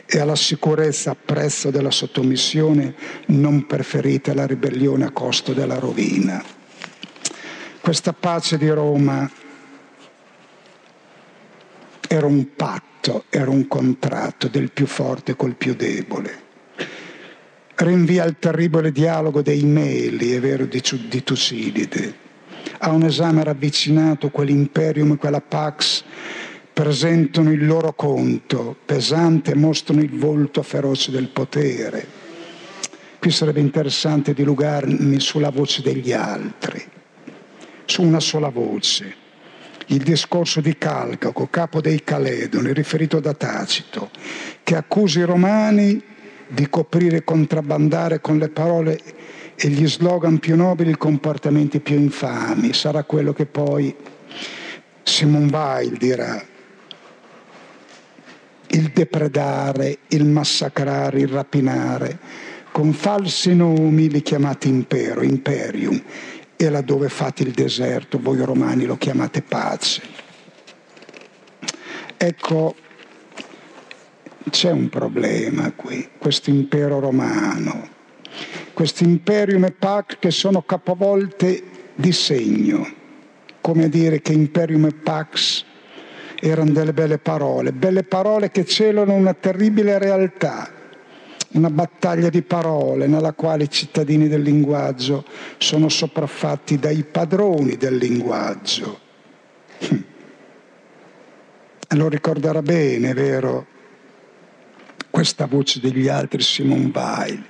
[0.06, 2.94] e alla sicurezza a prezzo della sottomissione
[3.28, 6.44] non preferite la ribellione a costo della rovina.
[7.80, 9.32] Questa pace di Roma
[12.14, 16.50] era un patto era un contratto del più forte col più debole.
[17.76, 22.14] Rinvia al terribile dialogo dei Meli, è vero, di, di Tucidide.
[22.80, 26.04] A un esame ravvicinato quell'imperium, quella pax,
[26.74, 32.06] presentano il loro conto pesante e mostrano il volto feroce del potere.
[33.20, 36.84] Qui sarebbe interessante dilugarmi sulla voce degli altri,
[37.86, 39.21] su una sola voce.
[39.92, 44.10] Il discorso di Calcaco, capo dei Caledoni, riferito da Tacito,
[44.64, 46.02] che accusa i romani
[46.48, 48.98] di coprire e contrabbandare con le parole
[49.54, 52.72] e gli slogan più nobili i comportamenti più infami.
[52.72, 53.94] Sarà quello che poi
[55.04, 56.42] Simon Weil dirà
[58.68, 62.18] il depredare, il massacrare, il rapinare,
[62.72, 66.02] con falsi nomi li chiamate impero, imperium,
[66.66, 70.02] e laddove fate il deserto, voi romani lo chiamate pace.
[72.18, 72.76] Ecco,
[74.50, 77.90] c'è un problema qui, questo impero romano,
[78.74, 81.64] questo imperium e pax che sono capovolte
[81.96, 82.88] di segno,
[83.60, 85.66] come dire che imperium e pax
[86.40, 90.70] erano delle belle parole, belle parole che celano una terribile realtà,
[91.54, 95.26] una battaglia di parole nella quale i cittadini del linguaggio
[95.58, 99.00] sono sopraffatti dai padroni del linguaggio.
[101.90, 103.68] Lo ricorderà bene, vero?
[105.10, 107.44] Questa voce degli altri Simon Weil.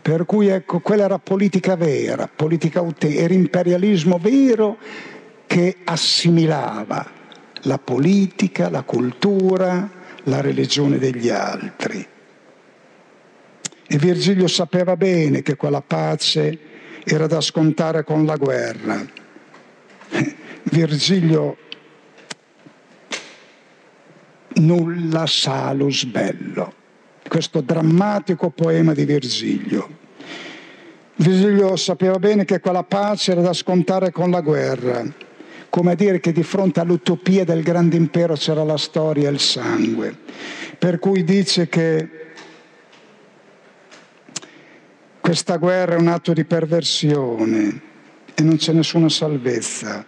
[0.00, 4.78] Per cui ecco, quella era politica vera, politica autentica, era imperialismo vero
[5.46, 7.06] che assimilava
[7.64, 9.88] la politica, la cultura,
[10.24, 12.08] la religione degli altri.
[13.92, 16.58] E Virgilio sapeva bene che quella pace
[17.04, 19.04] era da scontare con la guerra.
[20.62, 21.58] Virgilio
[24.54, 26.72] nulla salus bello,
[27.28, 29.98] questo drammatico poema di Virgilio.
[31.16, 35.04] Virgilio sapeva bene che quella pace era da scontare con la guerra
[35.68, 39.40] come a dire che di fronte all'utopia del grande impero c'era la storia e il
[39.40, 40.14] sangue.
[40.78, 42.21] Per cui dice che
[45.22, 47.80] questa guerra è un atto di perversione
[48.34, 50.04] e non c'è nessuna salvezza.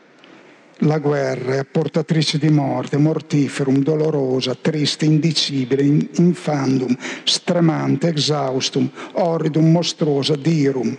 [0.79, 10.35] La guerra è portatrice di morte, mortiferum, dolorosa, triste, indicibile, infandum, stremante, exhaustum, orridum, mostruosa,
[10.35, 10.99] dirum,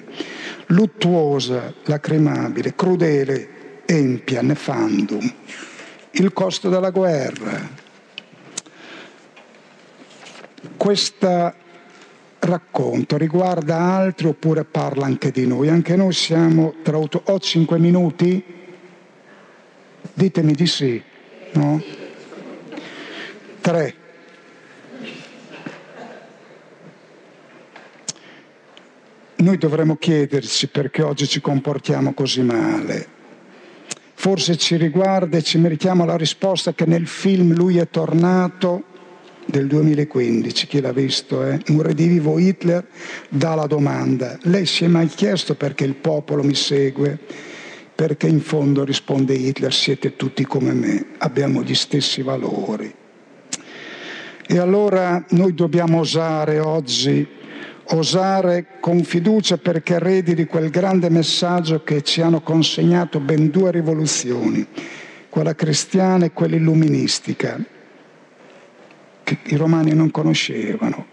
[0.68, 5.34] luttuosa, lacrimabile, crudele, empia, nefandum,
[6.12, 7.70] il costo della guerra.
[10.78, 11.64] Questo
[12.46, 15.70] racconto riguarda altri oppure parla anche di noi?
[15.70, 17.22] Anche noi siamo tra auto...
[17.26, 18.44] Ho cinque minuti?
[20.14, 21.02] Ditemi di sì,
[21.54, 21.84] no?
[23.62, 23.96] Tre.
[29.36, 33.14] Noi dovremmo chiederci perché oggi ci comportiamo così male
[34.26, 38.86] forse ci riguarda e ci meritiamo la risposta che nel film Lui è tornato
[39.46, 41.60] del 2015, chi l'ha visto, eh?
[41.68, 42.86] un redivivo Hitler
[43.30, 47.20] dà la domanda, lei si è mai chiesto perché il popolo mi segue?
[47.94, 52.94] Perché in fondo risponde Hitler, siete tutti come me, abbiamo gli stessi valori.
[54.48, 57.28] E allora noi dobbiamo osare oggi
[57.90, 63.72] osare con fiducia perché eredi di quel grande messaggio che ci hanno consegnato ben due
[63.72, 64.66] rivoluzioni,
[65.30, 67.60] quella cristiana e quella illuministica,
[69.26, 71.08] che i romani non conoscevano.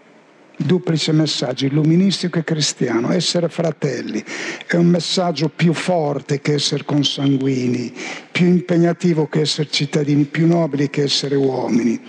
[0.55, 3.11] Duplice messaggio, illuministico e cristiano.
[3.11, 4.23] Essere fratelli
[4.65, 7.91] è un messaggio più forte che essere consanguini,
[8.31, 11.99] più impegnativo che essere cittadini, più nobili che essere uomini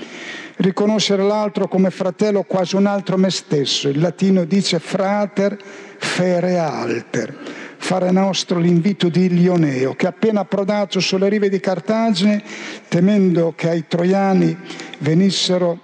[0.57, 3.89] riconoscere l'altro come fratello quasi un altro me stesso.
[3.89, 5.57] Il latino dice frater
[5.99, 7.37] fere alter,
[7.77, 12.43] fare nostro l'invito di Ilioneo, che appena approdato sulle rive di Cartagine,
[12.89, 14.57] temendo che ai troiani
[14.99, 15.81] venissero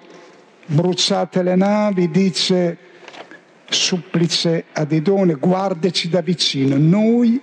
[0.71, 2.79] bruciate le navi, dice
[3.69, 7.41] supplice ad Idone, guardaci da vicino, noi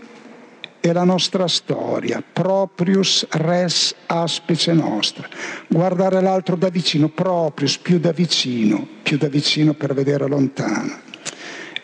[0.80, 5.28] è la nostra storia, proprius res aspice nostra.
[5.67, 11.05] Guardare l'altro da vicino, proprius, più da vicino, più da vicino per vedere lontano.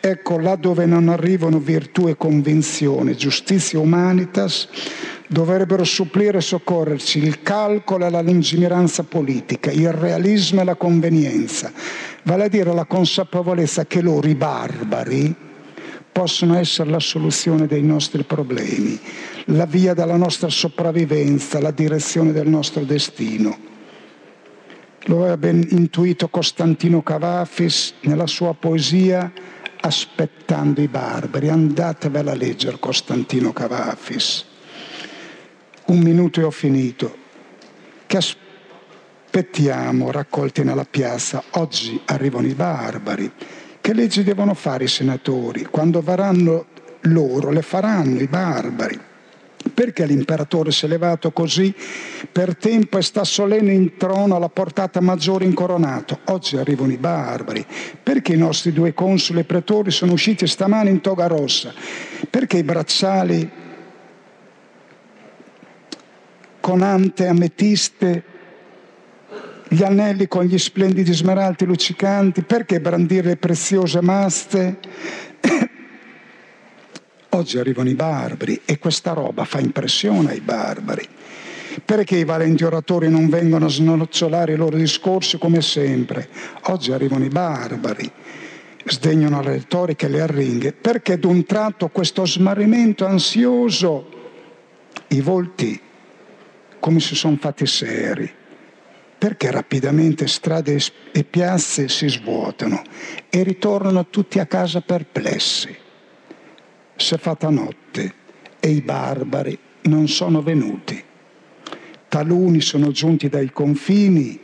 [0.06, 4.68] Ecco, là dove non arrivano virtù e convinzione, giustizia humanitas,
[5.30, 11.72] dovrebbero supplire e soccorrerci il calcolo e la lungimiranza politica, il realismo e la convenienza,
[12.24, 15.34] vale a dire la consapevolezza che loro, i barbari,
[16.12, 19.00] possono essere la soluzione dei nostri problemi,
[19.46, 23.58] la via della nostra sopravvivenza, la direzione del nostro destino.
[25.06, 29.32] Lo aveva ben intuito Costantino Cavafis nella sua poesia
[29.86, 31.50] Aspettando i barbari.
[31.50, 34.46] Andatevela a leggere Costantino Cavafis.
[35.88, 37.18] Un minuto e ho finito.
[38.06, 41.44] Che aspettiamo raccolti nella piazza.
[41.52, 43.30] Oggi arrivano i barbari.
[43.82, 45.66] Che leggi devono fare i senatori?
[45.66, 46.68] Quando varranno
[47.02, 48.98] loro, le faranno i barbari.
[49.72, 51.74] Perché l'imperatore si è levato così
[52.32, 56.20] per tempo e sta solenne in trono alla portata maggiore incoronato?
[56.26, 57.66] Oggi arrivano i barbari.
[58.02, 61.74] Perché i nostri due consoli e pretori sono usciti stamane in toga rossa?
[62.30, 63.50] Perché i bracciali
[66.60, 68.24] con ante ametiste,
[69.68, 72.44] gli anelli con gli splendidi smeraldi luccicanti?
[72.44, 74.78] Perché brandire le preziose maste?
[77.36, 81.08] Oggi arrivano i barbari e questa roba fa impressione ai barbari.
[81.84, 86.30] Perché i valenti oratori non vengono a snocciolare i loro discorsi come sempre?
[86.68, 88.10] Oggi arrivano i barbari,
[88.86, 90.74] sdegnano le retoriche e le arringhe.
[90.74, 94.10] Perché d'un tratto questo smarrimento ansioso,
[95.08, 95.82] i volti
[96.80, 98.32] come si sono fatti seri?
[99.18, 100.80] Perché rapidamente strade
[101.12, 102.84] e piazze si svuotano
[103.28, 105.82] e ritornano tutti a casa perplessi?
[106.96, 108.14] Si è fatta notte
[108.60, 111.02] e i barbari non sono venuti.
[112.08, 114.40] Taluni sono giunti dai confini,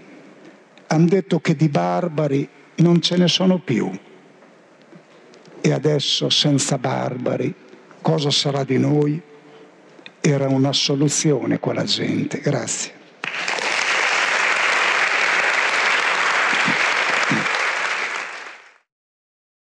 [0.87, 2.47] hanno detto che di barbari
[2.77, 3.89] non ce ne sono più.
[5.61, 7.53] E adesso, senza barbari,
[8.01, 9.21] cosa sarà di noi?
[10.21, 12.39] Era una soluzione quella gente.
[12.39, 12.98] Grazie.